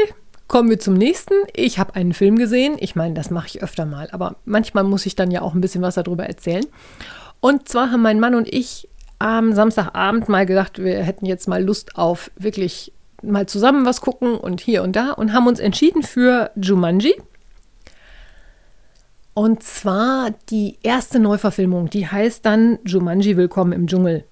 Kommen 0.46 0.68
wir 0.68 0.80
zum 0.80 0.94
nächsten. 0.94 1.34
Ich 1.54 1.78
habe 1.78 1.94
einen 1.94 2.12
Film 2.12 2.36
gesehen. 2.36 2.76
Ich 2.80 2.96
meine, 2.96 3.14
das 3.14 3.30
mache 3.30 3.46
ich 3.46 3.62
öfter 3.62 3.86
mal, 3.86 4.08
aber 4.10 4.36
manchmal 4.44 4.84
muss 4.84 5.06
ich 5.06 5.14
dann 5.14 5.30
ja 5.30 5.42
auch 5.42 5.54
ein 5.54 5.60
bisschen 5.60 5.80
was 5.80 5.94
darüber 5.94 6.26
erzählen. 6.26 6.66
Und 7.38 7.68
zwar 7.68 7.92
haben 7.92 8.02
mein 8.02 8.20
Mann 8.20 8.34
und 8.34 8.52
ich 8.52 8.88
am 9.20 9.54
Samstagabend 9.54 10.28
mal 10.28 10.46
gedacht, 10.46 10.82
wir 10.82 11.02
hätten 11.02 11.24
jetzt 11.24 11.46
mal 11.46 11.62
Lust 11.62 11.96
auf 11.96 12.30
wirklich 12.36 12.92
mal 13.22 13.46
zusammen 13.46 13.86
was 13.86 14.00
gucken 14.00 14.36
und 14.36 14.60
hier 14.60 14.82
und 14.82 14.96
da 14.96 15.12
und 15.12 15.32
haben 15.32 15.46
uns 15.46 15.60
entschieden 15.60 16.02
für 16.02 16.50
Jumanji. 16.56 17.14
Und 19.34 19.62
zwar 19.62 20.32
die 20.50 20.78
erste 20.82 21.20
Neuverfilmung, 21.20 21.88
die 21.88 22.08
heißt 22.08 22.44
dann 22.44 22.80
Jumanji 22.84 23.36
Willkommen 23.36 23.72
im 23.72 23.86
Dschungel. 23.86 24.24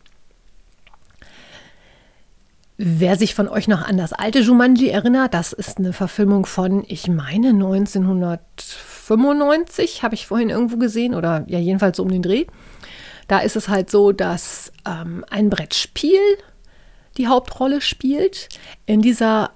Wer 2.80 3.16
sich 3.16 3.34
von 3.34 3.48
euch 3.48 3.66
noch 3.66 3.82
an 3.82 3.96
das 3.96 4.12
alte 4.12 4.38
Jumanji 4.38 4.88
erinnert, 4.88 5.34
das 5.34 5.52
ist 5.52 5.78
eine 5.78 5.92
Verfilmung 5.92 6.46
von, 6.46 6.84
ich 6.86 7.08
meine, 7.08 7.48
1995, 7.48 10.04
habe 10.04 10.14
ich 10.14 10.28
vorhin 10.28 10.50
irgendwo 10.50 10.76
gesehen, 10.76 11.16
oder 11.16 11.42
ja, 11.48 11.58
jedenfalls 11.58 11.96
so 11.96 12.04
um 12.04 12.10
den 12.10 12.22
Dreh. 12.22 12.46
Da 13.26 13.40
ist 13.40 13.56
es 13.56 13.68
halt 13.68 13.90
so, 13.90 14.12
dass 14.12 14.72
ähm, 14.86 15.24
ein 15.28 15.50
Brettspiel 15.50 16.20
die 17.18 17.28
Hauptrolle 17.28 17.80
spielt. 17.80 18.48
In 18.86 19.02
dieser 19.02 19.50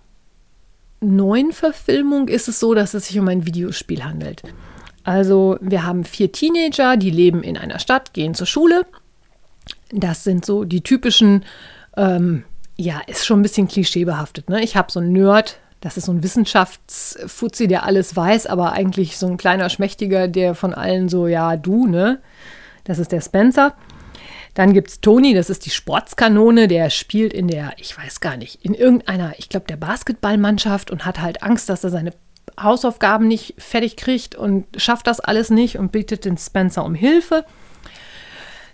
neuen 1.01 1.53
Verfilmung 1.53 2.29
ist 2.29 2.49
es 2.49 2.61
so, 2.61 2.75
dass 2.75 2.95
es 2.95 3.09
sich 3.09 3.19
um 3.19 3.29
ein 3.29 3.47
Videospiel 3.47 4.05
handelt. 4.05 4.43
Also 5.05 5.59
wir 5.61 5.85
haben 5.85 6.05
vier 6.05 6.31
Teenager, 6.31 6.97
die 6.97 7.11
leben 7.11 7.43
in 7.43 7.57
einer 7.57 7.79
Stadt, 7.79 8.13
gehen 8.13 8.35
zur 8.35 8.47
Schule. 8.47 8.87
Das 9.91 10.25
sind 10.25 10.45
so 10.45 10.65
die 10.65 10.83
typischen, 10.83 11.45
ähm, 11.97 12.45
ja, 12.77 13.01
ist 13.07 13.27
schon 13.27 13.41
ein 13.41 13.43
bisschen 13.43 13.69
klischeebehaftet. 13.69 14.49
Ne? 14.49 14.63
Ich 14.63 14.77
habe 14.77 14.93
so 14.93 15.01
einen 15.01 15.13
Nerd, 15.13 15.59
das 15.81 15.97
ist 15.97 16.07
so 16.07 16.13
ein 16.13 16.23
Wissenschaftsfuzzi, 16.23 17.67
der 17.67 17.85
alles 17.85 18.15
weiß, 18.15 18.47
aber 18.47 18.73
eigentlich 18.73 19.19
so 19.19 19.27
ein 19.27 19.37
kleiner 19.37 19.69
Schmächtiger, 19.69 20.29
der 20.29 20.55
von 20.55 20.73
allen 20.73 21.09
so, 21.09 21.27
ja, 21.27 21.57
du, 21.57 21.87
ne? 21.87 22.21
Das 22.85 22.99
ist 22.99 23.13
der 23.13 23.21
Spencer. 23.21 23.75
Dann 24.55 24.75
gibt 24.75 24.89
es 24.89 25.01
Toni, 25.01 25.33
das 25.35 25.49
ist 25.49 25.65
die 25.65 25.71
Sportskanone, 25.71 26.69
der 26.69 26.91
spielt 26.91 27.33
in 27.33 27.49
der, 27.49 27.73
ich 27.79 27.97
weiß 27.97 28.21
gar 28.21 28.37
nicht, 28.37 28.65
in 28.65 28.75
irgendeiner, 28.75 29.35
ich 29.39 29.49
glaube, 29.49 29.67
der 29.67 29.77
Basketballmannschaft 29.77 30.91
und 30.91 31.07
hat 31.07 31.21
halt 31.21 31.43
Angst, 31.43 31.69
dass 31.69 31.85
er 31.85 31.91
seine 31.91 32.13
Hausaufgaben 32.61 33.29
nicht 33.29 33.55
fertig 33.57 33.97
kriegt 33.97 34.35
und 34.35 34.67
schafft 34.77 35.07
das 35.07 35.21
alles 35.21 35.49
nicht 35.51 35.79
und 35.79 35.91
bittet 35.91 36.25
den 36.27 36.37
Spencer 36.37 36.85
um 36.85 36.95
Hilfe. 36.95 37.47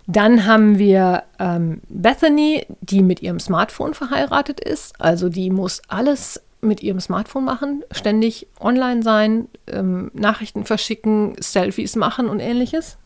Dann 0.06 0.46
haben 0.46 0.78
wir 0.78 1.24
ähm, 1.38 1.82
Bethany, 1.88 2.66
die 2.80 3.02
mit 3.02 3.20
ihrem 3.22 3.38
Smartphone 3.38 3.94
verheiratet 3.94 4.58
ist. 4.58 5.00
Also 5.00 5.28
die 5.28 5.50
muss 5.50 5.82
alles 5.86 6.40
mit 6.60 6.82
ihrem 6.82 6.98
Smartphone 6.98 7.44
machen, 7.44 7.84
ständig 7.92 8.48
online 8.58 9.02
sein, 9.02 9.48
ähm, 9.68 10.10
Nachrichten 10.14 10.64
verschicken, 10.64 11.36
Selfies 11.38 11.94
machen 11.94 12.28
und 12.28 12.40
ähnliches. 12.40 12.96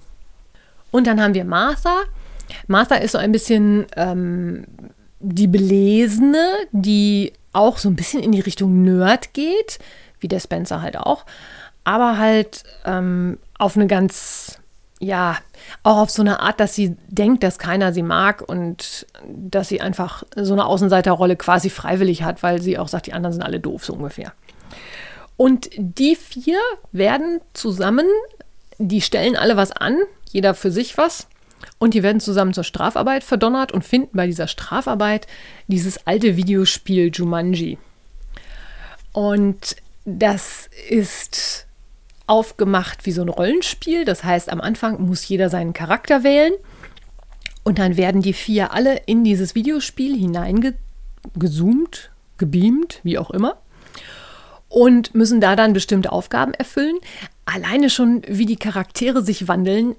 Und 0.90 1.06
dann 1.06 1.20
haben 1.20 1.34
wir 1.34 1.44
Martha. 1.44 2.02
Martha 2.66 2.96
ist 2.96 3.12
so 3.12 3.18
ein 3.18 3.32
bisschen 3.32 3.86
ähm, 3.96 4.64
die 5.20 5.46
Belesene, 5.46 6.48
die 6.72 7.32
auch 7.52 7.78
so 7.78 7.88
ein 7.88 7.96
bisschen 7.96 8.22
in 8.22 8.32
die 8.32 8.40
Richtung 8.40 8.82
Nerd 8.82 9.34
geht, 9.34 9.78
wie 10.20 10.28
der 10.28 10.40
Spencer 10.40 10.82
halt 10.82 10.96
auch, 10.96 11.26
aber 11.84 12.18
halt 12.18 12.64
ähm, 12.84 13.38
auf 13.58 13.76
eine 13.76 13.86
ganz 13.86 14.58
ja, 15.02 15.36
auch 15.82 15.96
auf 15.96 16.10
so 16.10 16.22
eine 16.22 16.38
Art, 16.38 16.60
dass 16.60 16.76
sie 16.76 16.96
denkt, 17.08 17.42
dass 17.42 17.58
keiner 17.58 17.92
sie 17.92 18.04
mag 18.04 18.40
und 18.48 19.04
dass 19.26 19.68
sie 19.68 19.80
einfach 19.80 20.22
so 20.36 20.52
eine 20.52 20.64
Außenseiterrolle 20.64 21.34
quasi 21.34 21.70
freiwillig 21.70 22.22
hat, 22.22 22.44
weil 22.44 22.62
sie 22.62 22.78
auch 22.78 22.86
sagt, 22.86 23.08
die 23.08 23.12
anderen 23.12 23.32
sind 23.32 23.42
alle 23.42 23.58
doof, 23.58 23.84
so 23.84 23.94
ungefähr. 23.94 24.32
Und 25.36 25.70
die 25.76 26.14
vier 26.14 26.60
werden 26.92 27.40
zusammen, 27.52 28.06
die 28.78 29.00
stellen 29.00 29.34
alle 29.34 29.56
was 29.56 29.72
an, 29.72 29.98
jeder 30.30 30.54
für 30.54 30.70
sich 30.70 30.96
was. 30.96 31.26
Und 31.78 31.94
die 31.94 32.02
werden 32.02 32.20
zusammen 32.20 32.52
zur 32.54 32.64
Strafarbeit 32.64 33.24
verdonnert 33.24 33.72
und 33.72 33.84
finden 33.84 34.16
bei 34.16 34.26
dieser 34.26 34.48
Strafarbeit 34.48 35.26
dieses 35.66 36.06
alte 36.06 36.36
Videospiel 36.36 37.10
Jumanji. 37.12 37.78
Und 39.12 39.76
das 40.04 40.68
ist 40.88 41.66
aufgemacht 42.26 43.04
wie 43.06 43.12
so 43.12 43.22
ein 43.22 43.28
Rollenspiel. 43.28 44.04
Das 44.04 44.24
heißt, 44.24 44.50
am 44.50 44.60
Anfang 44.60 45.00
muss 45.02 45.26
jeder 45.28 45.48
seinen 45.50 45.72
Charakter 45.72 46.24
wählen. 46.24 46.52
Und 47.64 47.78
dann 47.78 47.96
werden 47.96 48.22
die 48.22 48.32
vier 48.32 48.72
alle 48.72 48.96
in 49.06 49.22
dieses 49.22 49.54
Videospiel 49.54 50.18
hineingezoomt, 50.18 52.10
gebeamt, 52.38 53.00
wie 53.02 53.18
auch 53.18 53.30
immer. 53.30 53.58
Und 54.68 55.14
müssen 55.14 55.40
da 55.40 55.54
dann 55.54 55.74
bestimmte 55.74 56.10
Aufgaben 56.10 56.54
erfüllen. 56.54 56.96
Alleine 57.54 57.90
schon, 57.90 58.22
wie 58.26 58.46
die 58.46 58.56
Charaktere 58.56 59.22
sich 59.22 59.48
wandeln, 59.48 59.94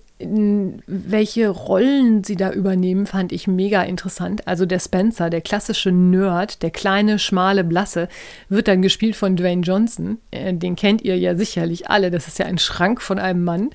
welche 0.87 1.49
Rollen 1.49 2.23
sie 2.23 2.35
da 2.35 2.51
übernehmen, 2.51 3.05
fand 3.05 3.31
ich 3.31 3.47
mega 3.47 3.83
interessant. 3.83 4.47
Also 4.47 4.65
der 4.65 4.79
Spencer, 4.79 5.29
der 5.29 5.41
klassische 5.41 5.91
Nerd, 5.91 6.63
der 6.63 6.71
kleine, 6.71 7.19
schmale, 7.19 7.63
blasse, 7.63 8.07
wird 8.49 8.67
dann 8.67 8.81
gespielt 8.81 9.15
von 9.15 9.35
Dwayne 9.35 9.61
Johnson. 9.61 10.17
Äh, 10.31 10.53
den 10.53 10.75
kennt 10.75 11.01
ihr 11.01 11.17
ja 11.17 11.35
sicherlich 11.35 11.89
alle. 11.89 12.09
Das 12.09 12.27
ist 12.27 12.39
ja 12.39 12.45
ein 12.45 12.57
Schrank 12.57 13.01
von 13.01 13.19
einem 13.19 13.43
Mann. 13.43 13.69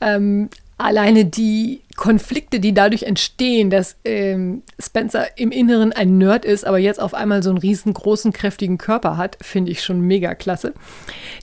Ähm, 0.00 0.48
alleine 0.78 1.24
die 1.24 1.82
Konflikte, 1.96 2.60
die 2.60 2.72
dadurch 2.72 3.02
entstehen, 3.02 3.68
dass 3.68 3.96
ähm, 4.04 4.62
Spencer 4.78 5.36
im 5.36 5.50
Inneren 5.50 5.92
ein 5.92 6.16
Nerd 6.16 6.44
ist, 6.44 6.64
aber 6.64 6.78
jetzt 6.78 7.00
auf 7.00 7.12
einmal 7.12 7.42
so 7.42 7.50
einen 7.50 7.58
riesengroßen, 7.58 8.32
kräftigen 8.32 8.78
Körper 8.78 9.16
hat, 9.16 9.36
finde 9.42 9.72
ich 9.72 9.82
schon 9.82 10.00
mega 10.00 10.36
klasse. 10.36 10.72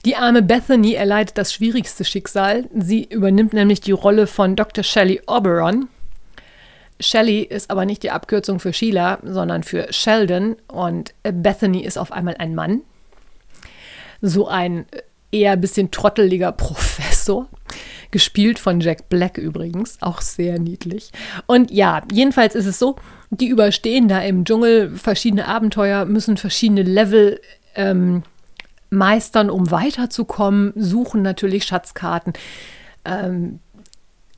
Die 0.06 0.16
arme 0.16 0.40
Bethany 0.40 0.94
erleidet 0.94 1.36
das 1.36 1.52
schwierigste 1.52 2.04
Schicksal. 2.04 2.64
Sie 2.74 3.04
übernimmt 3.04 3.52
nämlich 3.52 3.80
die 3.80 3.92
Rolle 3.92 4.26
von 4.26 4.56
Dr. 4.56 4.82
Shelley 4.82 5.20
Oberon. 5.26 5.88
Shelley 6.98 7.42
ist 7.42 7.70
aber 7.70 7.84
nicht 7.84 8.02
die 8.02 8.10
Abkürzung 8.10 8.58
für 8.58 8.72
Sheila, 8.72 9.18
sondern 9.22 9.62
für 9.62 9.92
Sheldon 9.92 10.56
und 10.66 11.12
Bethany 11.22 11.84
ist 11.84 11.98
auf 11.98 12.10
einmal 12.10 12.36
ein 12.38 12.54
Mann. 12.54 12.80
So 14.22 14.48
ein 14.48 14.86
eher 15.30 15.52
ein 15.52 15.60
bisschen 15.60 15.90
trotteliger 15.90 16.52
Professor 16.52 17.48
gespielt 18.10 18.58
von 18.58 18.80
Jack 18.80 19.08
Black 19.08 19.38
übrigens, 19.38 19.98
auch 20.00 20.20
sehr 20.20 20.58
niedlich. 20.58 21.10
Und 21.46 21.70
ja, 21.70 22.02
jedenfalls 22.12 22.54
ist 22.54 22.66
es 22.66 22.78
so, 22.78 22.96
die 23.30 23.48
überstehen 23.48 24.08
da 24.08 24.20
im 24.20 24.44
Dschungel 24.44 24.96
verschiedene 24.96 25.46
Abenteuer, 25.48 26.04
müssen 26.04 26.36
verschiedene 26.36 26.82
Level 26.82 27.40
ähm, 27.74 28.22
meistern, 28.90 29.50
um 29.50 29.70
weiterzukommen, 29.70 30.72
suchen 30.76 31.22
natürlich 31.22 31.64
Schatzkarten. 31.64 32.32
Ähm, 33.04 33.60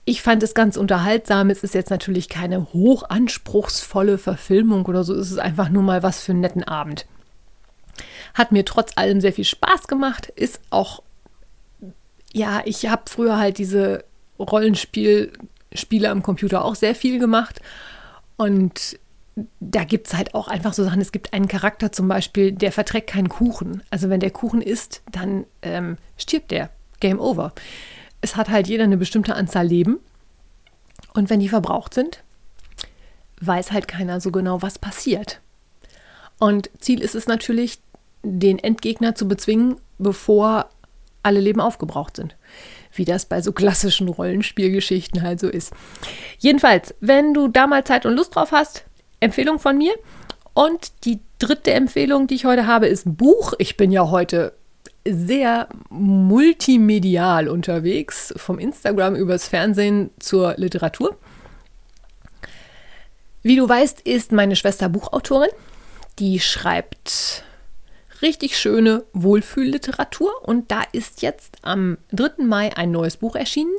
ich 0.04 0.22
fand 0.22 0.42
es 0.42 0.54
ganz 0.54 0.78
unterhaltsam. 0.78 1.50
Es 1.50 1.62
ist 1.62 1.74
jetzt 1.74 1.90
natürlich 1.90 2.30
keine 2.30 2.72
hochanspruchsvolle 2.72 4.16
Verfilmung 4.16 4.86
oder 4.86 5.04
so. 5.04 5.14
Es 5.14 5.30
ist 5.30 5.38
einfach 5.38 5.68
nur 5.68 5.82
mal 5.82 6.02
was 6.02 6.22
für 6.22 6.32
einen 6.32 6.40
netten 6.40 6.64
Abend. 6.64 7.06
Hat 8.32 8.50
mir 8.50 8.64
trotz 8.64 8.92
allem 8.96 9.20
sehr 9.20 9.34
viel 9.34 9.44
Spaß 9.44 9.86
gemacht. 9.86 10.28
Ist 10.34 10.60
auch 10.70 11.02
ja, 12.38 12.62
ich 12.64 12.86
habe 12.86 13.02
früher 13.06 13.38
halt 13.38 13.58
diese 13.58 14.04
Rollenspiele 14.38 15.30
am 16.08 16.22
Computer 16.22 16.64
auch 16.64 16.76
sehr 16.76 16.94
viel 16.94 17.18
gemacht. 17.18 17.60
Und 18.36 18.98
da 19.60 19.84
gibt 19.84 20.06
es 20.06 20.14
halt 20.14 20.34
auch 20.34 20.48
einfach 20.48 20.72
so 20.72 20.84
Sachen. 20.84 21.00
Es 21.00 21.12
gibt 21.12 21.32
einen 21.32 21.48
Charakter 21.48 21.92
zum 21.92 22.08
Beispiel, 22.08 22.52
der 22.52 22.72
verträgt 22.72 23.10
keinen 23.10 23.28
Kuchen. 23.28 23.82
Also 23.90 24.08
wenn 24.08 24.20
der 24.20 24.30
Kuchen 24.30 24.62
isst, 24.62 25.02
dann 25.10 25.44
ähm, 25.62 25.98
stirbt 26.16 26.50
der. 26.50 26.70
Game 27.00 27.20
over. 27.20 27.52
Es 28.20 28.34
hat 28.34 28.48
halt 28.48 28.66
jeder 28.66 28.82
eine 28.82 28.96
bestimmte 28.96 29.36
Anzahl 29.36 29.66
Leben. 29.66 30.00
Und 31.14 31.30
wenn 31.30 31.38
die 31.38 31.48
verbraucht 31.48 31.94
sind, 31.94 32.24
weiß 33.40 33.70
halt 33.70 33.86
keiner 33.86 34.20
so 34.20 34.32
genau, 34.32 34.62
was 34.62 34.80
passiert. 34.80 35.40
Und 36.40 36.70
Ziel 36.80 37.00
ist 37.00 37.14
es 37.14 37.28
natürlich, 37.28 37.78
den 38.24 38.58
Endgegner 38.58 39.14
zu 39.14 39.28
bezwingen, 39.28 39.76
bevor 39.98 40.70
alle 41.22 41.40
Leben 41.40 41.60
aufgebraucht 41.60 42.16
sind. 42.16 42.36
Wie 42.92 43.04
das 43.04 43.26
bei 43.26 43.40
so 43.42 43.52
klassischen 43.52 44.08
Rollenspielgeschichten 44.08 45.22
halt 45.22 45.40
so 45.40 45.48
ist. 45.48 45.72
Jedenfalls, 46.38 46.94
wenn 47.00 47.34
du 47.34 47.48
da 47.48 47.66
mal 47.66 47.84
Zeit 47.84 48.06
und 48.06 48.14
Lust 48.16 48.34
drauf 48.34 48.52
hast, 48.52 48.84
Empfehlung 49.20 49.58
von 49.58 49.76
mir. 49.76 49.94
Und 50.54 51.04
die 51.04 51.20
dritte 51.38 51.72
Empfehlung, 51.72 52.26
die 52.26 52.34
ich 52.34 52.44
heute 52.44 52.66
habe, 52.66 52.88
ist 52.88 53.06
ein 53.06 53.16
Buch. 53.16 53.52
Ich 53.58 53.76
bin 53.76 53.92
ja 53.92 54.10
heute 54.10 54.54
sehr 55.04 55.68
multimedial 55.90 57.48
unterwegs, 57.48 58.34
vom 58.36 58.58
Instagram 58.58 59.14
übers 59.14 59.46
Fernsehen 59.48 60.10
zur 60.18 60.54
Literatur. 60.56 61.16
Wie 63.42 63.56
du 63.56 63.68
weißt, 63.68 64.00
ist 64.00 64.32
meine 64.32 64.56
Schwester 64.56 64.88
Buchautorin. 64.88 65.50
Die 66.18 66.40
schreibt 66.40 67.44
richtig 68.22 68.58
schöne 68.58 69.04
Wohlfühlliteratur. 69.12 70.30
Und 70.42 70.70
da 70.70 70.82
ist 70.92 71.22
jetzt 71.22 71.58
am 71.62 71.98
3. 72.12 72.44
Mai 72.44 72.76
ein 72.76 72.90
neues 72.90 73.16
Buch 73.16 73.36
erschienen. 73.36 73.74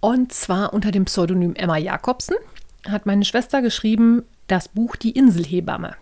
Und 0.00 0.32
zwar 0.32 0.72
unter 0.72 0.90
dem 0.90 1.06
Pseudonym 1.06 1.54
Emma 1.54 1.76
Jakobsen 1.76 2.36
hat 2.88 3.06
meine 3.06 3.24
Schwester 3.24 3.62
geschrieben 3.62 4.24
das 4.46 4.68
Buch 4.68 4.96
Die 4.96 5.10
Inselhebamme. 5.10 5.96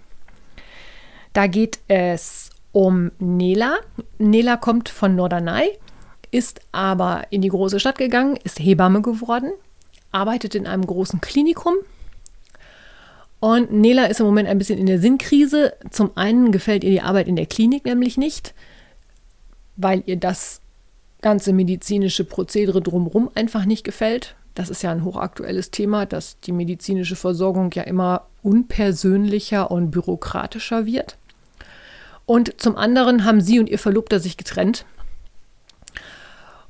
Da 1.33 1.46
geht 1.46 1.81
es 1.88 2.50
um 2.72 3.11
Nela. 3.18 3.79
Nela 4.18 4.57
kommt 4.57 4.88
von 4.88 5.16
Norderney, 5.16 5.79
ist 6.31 6.61
aber 6.72 7.24
in 7.31 7.42
die 7.42 7.48
große 7.48 7.81
Stadt 7.81 7.98
gegangen, 7.98 8.37
ist 8.44 8.61
Hebamme 8.61 9.02
geworden, 9.02 9.50
arbeitet 10.12 10.55
in 10.55 10.66
einem 10.66 10.87
großen 10.87 11.20
Klinikum 11.20 11.74
und 13.40 13.72
Nela 13.72 14.07
ist 14.07 14.20
im 14.20 14.27
Moment 14.27 14.49
ein 14.49 14.59
bisschen 14.59 14.79
in 14.79 14.87
der 14.87 15.01
Sinnkrise. 15.01 15.75
Zum 15.90 16.16
einen 16.16 16.53
gefällt 16.53 16.85
ihr 16.85 16.90
die 16.90 17.03
Arbeit 17.03 17.29
in 17.29 17.37
der 17.37 17.46
Klinik 17.46 17.85
nämlich 17.85 18.16
nicht, 18.16 18.55
weil 19.77 20.03
ihr 20.07 20.16
das 20.16 20.61
ganze 21.20 21.53
medizinische 21.53 22.25
Prozedere 22.25 22.81
drumherum 22.81 23.31
einfach 23.35 23.64
nicht 23.64 23.85
gefällt. 23.85 24.37
Das 24.55 24.70
ist 24.70 24.83
ja 24.83 24.90
ein 24.90 25.05
hochaktuelles 25.05 25.70
Thema, 25.70 26.07
dass 26.07 26.40
die 26.40 26.53
medizinische 26.53 27.16
Versorgung 27.16 27.70
ja 27.72 27.83
immer 27.83 28.27
unpersönlicher 28.42 29.70
und 29.70 29.90
bürokratischer 29.90 30.87
wird. 30.87 31.18
Und 32.25 32.61
zum 32.61 32.77
anderen 32.77 33.25
haben 33.25 33.40
sie 33.40 33.61
und 33.61 33.68
ihr 33.68 33.79
Verlobter 33.79 34.18
sich 34.18 34.37
getrennt. 34.37 34.87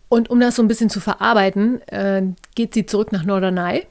Und 0.08 0.30
um 0.30 0.40
das 0.40 0.56
so 0.56 0.62
ein 0.62 0.68
bisschen 0.68 0.90
zu 0.90 1.00
verarbeiten, 1.00 1.80
äh, 1.88 2.22
geht 2.54 2.74
sie 2.74 2.86
zurück 2.86 3.12
nach 3.12 3.24
Norderney 3.24 3.86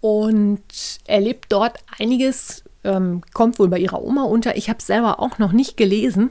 und 0.00 0.62
erlebt 1.06 1.46
dort 1.50 1.78
einiges, 1.98 2.64
ähm, 2.84 3.22
kommt 3.34 3.58
wohl 3.58 3.68
bei 3.68 3.78
ihrer 3.78 4.02
Oma 4.02 4.24
unter. 4.24 4.56
Ich 4.56 4.68
habe 4.68 4.78
es 4.78 4.86
selber 4.86 5.20
auch 5.20 5.38
noch 5.38 5.52
nicht 5.52 5.76
gelesen. 5.76 6.30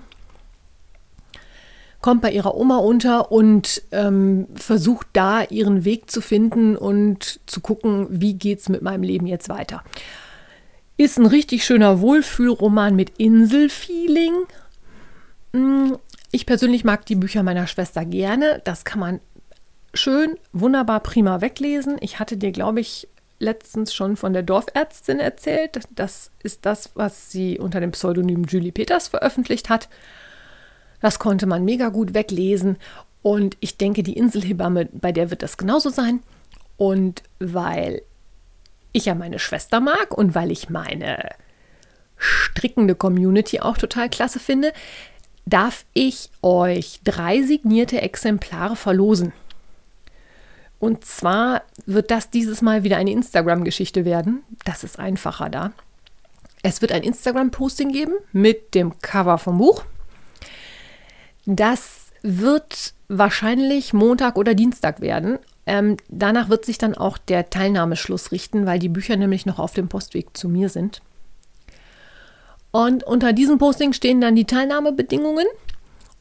Kommt 2.02 2.22
bei 2.22 2.32
ihrer 2.32 2.56
Oma 2.56 2.78
unter 2.78 3.32
und 3.32 3.82
ähm, 3.92 4.48
versucht 4.56 5.08
da 5.14 5.44
ihren 5.44 5.84
Weg 5.84 6.10
zu 6.10 6.22
finden 6.22 6.78
und 6.78 7.40
zu 7.48 7.60
gucken, 7.60 8.08
wie 8.10 8.36
geht 8.36 8.60
es 8.60 8.70
mit 8.70 8.82
meinem 8.82 9.04
Leben 9.04 9.28
jetzt 9.28 9.50
weiter. 9.50 9.84
Ist 10.96 11.18
ein 11.20 11.26
richtig 11.26 11.66
schöner 11.66 12.00
Wohlfühlroman 12.00 12.96
mit 12.96 13.18
Inselfeeling. 13.18 14.34
Hm, 15.54 15.98
ich 16.32 16.46
persönlich 16.46 16.84
mag 16.84 17.06
die 17.06 17.16
Bücher 17.16 17.44
meiner 17.44 17.68
Schwester 17.68 18.06
gerne. 18.06 18.62
Das 18.64 18.86
kann 18.86 19.00
man 19.00 19.20
schön, 19.94 20.38
wunderbar, 20.54 21.02
prima 21.02 21.42
weglesen. 21.42 21.98
Ich 22.00 22.20
hatte 22.20 22.38
dir, 22.38 22.52
glaube 22.52 22.80
ich, 22.80 23.08
letztens 23.40 23.94
schon 23.94 24.18
von 24.18 24.34
der 24.34 24.44
Dorfärztin 24.44 25.20
erzählt. 25.20 25.80
Das 25.92 26.32
ist 26.44 26.66
das, 26.66 26.92
was 26.96 27.32
sie 27.32 27.60
unter 27.60 27.80
dem 27.80 27.92
Pseudonym 27.92 28.46
Julie 28.46 28.72
Peters 28.72 29.08
veröffentlicht 29.08 29.70
hat. 29.70 29.90
Das 31.02 31.20
konnte 31.20 31.46
man 31.46 31.66
mega 31.66 31.90
gut 31.90 32.14
weglesen. 32.14 32.78
Und 33.22 33.58
ich 33.60 33.78
denke, 33.78 34.04
die 34.04 34.18
Inselhebamme, 34.18 34.90
bei 34.92 35.12
der 35.12 35.30
wird 35.30 35.44
das 35.44 35.58
genauso 35.58 35.90
sein. 35.90 36.22
Und 36.78 37.24
weil 37.40 38.02
ich 38.92 39.06
ja 39.06 39.16
meine 39.16 39.40
Schwester 39.40 39.80
mag 39.80 40.18
und 40.18 40.34
weil 40.36 40.52
ich 40.52 40.70
meine 40.70 41.30
strickende 42.18 42.96
Community 42.96 43.60
auch 43.60 43.78
total 43.78 44.10
klasse 44.10 44.40
finde, 44.40 44.74
darf 45.46 45.86
ich 45.94 46.32
euch 46.42 47.00
drei 47.04 47.42
signierte 47.44 48.02
Exemplare 48.02 48.76
verlosen. 48.76 49.34
Und 50.80 51.06
zwar 51.06 51.64
wird 51.86 52.12
das 52.12 52.30
dieses 52.30 52.62
Mal 52.62 52.84
wieder 52.84 52.98
eine 52.98 53.12
Instagram-Geschichte 53.12 54.06
werden. 54.06 54.44
Das 54.64 54.84
ist 54.84 55.00
einfacher 55.00 55.50
da. 55.50 55.72
Es 56.64 56.82
wird 56.82 56.92
ein 56.92 57.04
Instagram-Posting 57.04 57.92
geben 57.92 58.14
mit 58.32 58.76
dem 58.76 59.00
Cover 59.00 59.38
vom 59.38 59.58
Buch. 59.58 59.84
Das 61.46 62.08
wird 62.22 62.94
wahrscheinlich 63.08 63.94
Montag 63.94 64.38
oder 64.38 64.54
Dienstag 64.54 65.02
werden. 65.02 65.40
Ähm, 65.66 65.98
danach 66.10 66.50
wird 66.50 66.66
sich 66.66 66.78
dann 66.78 66.96
auch 66.96 67.18
der 67.18 67.50
Teilnahmeschluss 67.50 68.32
richten, 68.32 68.66
weil 68.66 68.80
die 68.80 68.90
Bücher 68.90 69.16
nämlich 69.16 69.46
noch 69.46 69.60
auf 69.60 69.74
dem 69.74 69.88
Postweg 69.88 70.36
zu 70.36 70.50
mir 70.50 70.70
sind. 70.70 71.02
Und 72.72 73.04
unter 73.04 73.34
diesem 73.34 73.58
Posting 73.58 73.94
stehen 73.94 74.22
dann 74.22 74.36
die 74.36 74.46
Teilnahmebedingungen 74.46 75.48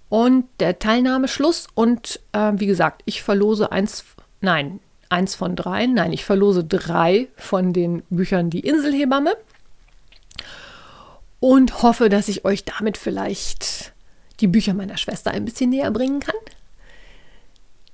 und 0.08 0.46
der 0.60 0.78
Teilnahmeschluss. 0.78 1.66
Und 1.74 2.20
äh, 2.32 2.52
wie 2.56 2.66
gesagt, 2.66 3.02
ich 3.04 3.22
verlose 3.22 3.72
eins, 3.72 4.04
nein, 4.40 4.80
eins 5.08 5.34
von 5.34 5.56
drei. 5.56 5.86
Nein, 5.86 6.12
ich 6.12 6.24
verlose 6.24 6.64
drei 6.64 7.28
von 7.36 7.72
den 7.72 8.02
Büchern 8.10 8.50
Die 8.50 8.60
Inselhebamme. 8.60 9.36
Und 11.40 11.82
hoffe, 11.82 12.08
dass 12.08 12.28
ich 12.28 12.44
euch 12.44 12.64
damit 12.64 12.96
vielleicht 12.96 13.92
die 14.40 14.46
Bücher 14.46 14.74
meiner 14.74 14.96
Schwester 14.96 15.30
ein 15.30 15.44
bisschen 15.44 15.70
näher 15.70 15.90
bringen 15.90 16.20
kann. 16.20 16.34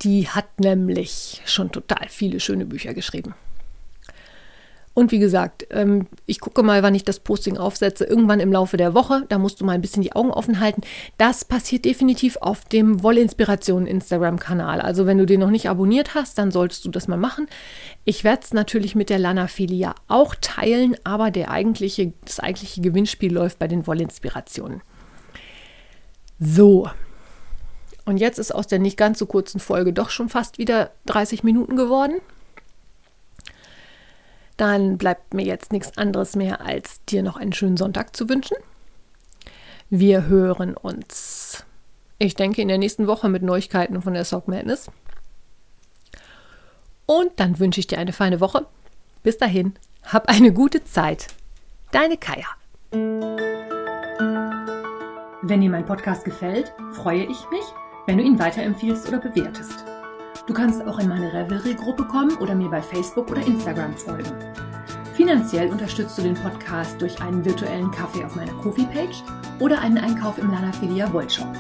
Die 0.03 0.29
hat 0.29 0.61
nämlich 0.61 1.43
schon 1.45 1.71
total 1.71 2.09
viele 2.09 2.41
schöne 2.41 2.67
Bücher 2.67 2.95
geschrieben. 2.95 3.35
Und 4.95 5.11
wie 5.11 5.19
gesagt, 5.19 5.67
ähm, 5.71 6.07
ich 6.27 6.41
gucke 6.41 6.63
mal, 6.63 6.83
wann 6.83 6.95
ich 6.95 7.05
das 7.05 7.19
Posting 7.19 7.57
aufsetze. 7.57 8.05
Irgendwann 8.05 8.41
im 8.41 8.53
Laufe 8.53 8.77
der 8.77 8.93
Woche. 8.93 9.25
Da 9.29 9.39
musst 9.39 9.61
du 9.61 9.65
mal 9.65 9.73
ein 9.73 9.81
bisschen 9.81 10.03
die 10.03 10.13
Augen 10.13 10.31
offen 10.31 10.61
halten. 10.61 10.83
Das 11.17 11.47
passiert 11.47 11.87
definitiv 11.87 12.37
auf 12.37 12.65
dem 12.67 13.03
Wollinspiration 13.03 13.87
Instagram-Kanal. 13.87 14.81
Also 14.83 15.07
wenn 15.07 15.17
du 15.17 15.25
den 15.25 15.41
noch 15.41 15.51
nicht 15.51 15.71
abonniert 15.71 16.15
hast, 16.15 16.37
dann 16.37 16.51
solltest 16.51 16.85
du 16.85 16.91
das 16.91 17.09
mal 17.09 17.17
machen. 17.17 17.47
Ich 18.05 18.23
werde 18.23 18.43
es 18.45 18.53
natürlich 18.53 18.95
mit 18.95 19.09
der 19.09 19.19
Lana 19.19 19.47
Filia 19.47 19.95
auch 20.09 20.35
teilen, 20.41 20.95
aber 21.05 21.31
der 21.31 21.51
eigentliche, 21.51 22.13
das 22.25 22.41
eigentliche 22.41 22.83
Gewinnspiel 22.83 23.33
läuft 23.33 23.59
bei 23.59 23.69
den 23.69 23.87
Wollinspirationen. 23.87 24.83
So. 26.39 26.91
Und 28.05 28.19
jetzt 28.19 28.39
ist 28.39 28.55
aus 28.55 28.67
der 28.67 28.79
nicht 28.79 28.99
ganz 28.99 29.19
so 29.19 29.27
kurzen 29.27 29.61
Folge 29.61 29.93
doch 29.93 30.11
schon 30.11 30.29
fast 30.29 30.59
wieder 30.59 30.91
30 31.07 31.45
Minuten 31.45 31.77
geworden. 31.77 32.21
Dann 34.62 34.96
bleibt 34.96 35.35
mir 35.35 35.44
jetzt 35.44 35.72
nichts 35.72 35.98
anderes 35.98 36.37
mehr, 36.37 36.61
als 36.61 37.05
dir 37.07 37.25
noch 37.25 37.37
einen 37.37 37.53
schönen 37.53 37.77
Sonntag 37.77 38.14
zu 38.14 38.29
wünschen. 38.29 38.57
Wir 39.90 40.27
hören 40.27 40.77
uns, 40.77 41.64
ich 42.20 42.37
denke, 42.37 42.62
in 42.62 42.68
der 42.68 42.79
nächsten 42.79 43.09
Woche 43.09 43.29
mit 43.29 43.42
Neuigkeiten 43.42 44.01
von 44.03 44.14
der 44.14 44.25
Sock 44.25 44.46
Madness. 44.46 44.88
Und 47.07 47.33
dann 47.40 47.59
wünsche 47.59 47.81
ich 47.81 47.88
dir 47.88 47.98
eine 47.98 48.12
feine 48.12 48.38
Woche. 48.38 48.64
Bis 49.25 49.37
dahin, 49.37 49.75
hab 50.05 50.29
eine 50.29 50.53
gute 50.53 50.85
Zeit. 50.85 51.27
Deine 51.90 52.16
Kaya. 52.16 52.46
Wenn 55.42 55.61
dir 55.61 55.70
mein 55.70 55.87
Podcast 55.87 56.25
gefällt, 56.25 56.72
freue 56.92 57.25
ich 57.25 57.51
mich, 57.51 57.64
wenn 58.07 58.18
du 58.18 58.22
ihn 58.22 58.38
weiterempfiehlst 58.38 59.09
oder 59.09 59.18
bewertest. 59.18 59.92
Du 60.47 60.55
kannst 60.55 60.85
auch 60.87 60.99
in 60.99 61.09
meine 61.09 61.33
Revelry-Gruppe 61.33 62.05
kommen 62.05 62.37
oder 62.39 62.55
mir 62.55 62.69
bei 62.69 62.83
Facebook 62.83 63.31
oder 63.31 63.47
Instagram 63.47 63.97
folgen. 63.97 64.33
Finanziell 65.15 65.71
unterstützt 65.71 66.19
du 66.19 66.23
den 66.23 66.35
Podcast 66.35 67.01
durch 67.01 67.21
einen 67.23 67.45
virtuellen 67.45 67.91
Kaffee 67.93 68.25
auf 68.25 68.35
meiner 68.35 68.53
Kofi-Page 68.55 69.23
oder 69.61 69.81
einen 69.81 69.99
Einkauf 69.99 70.39
im 70.39 70.51
Lana 70.51 70.73
Filia 70.73 71.13
Volt 71.13 71.33
Shop. 71.33 71.53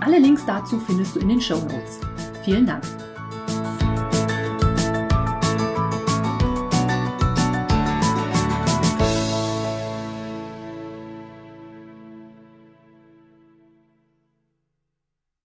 Alle 0.00 0.18
Links 0.18 0.46
dazu 0.46 0.78
findest 0.78 1.16
du 1.16 1.20
in 1.20 1.28
den 1.28 1.40
Show 1.40 1.58
Notes. 1.58 1.98
Vielen 2.44 2.66
Dank. 2.66 2.84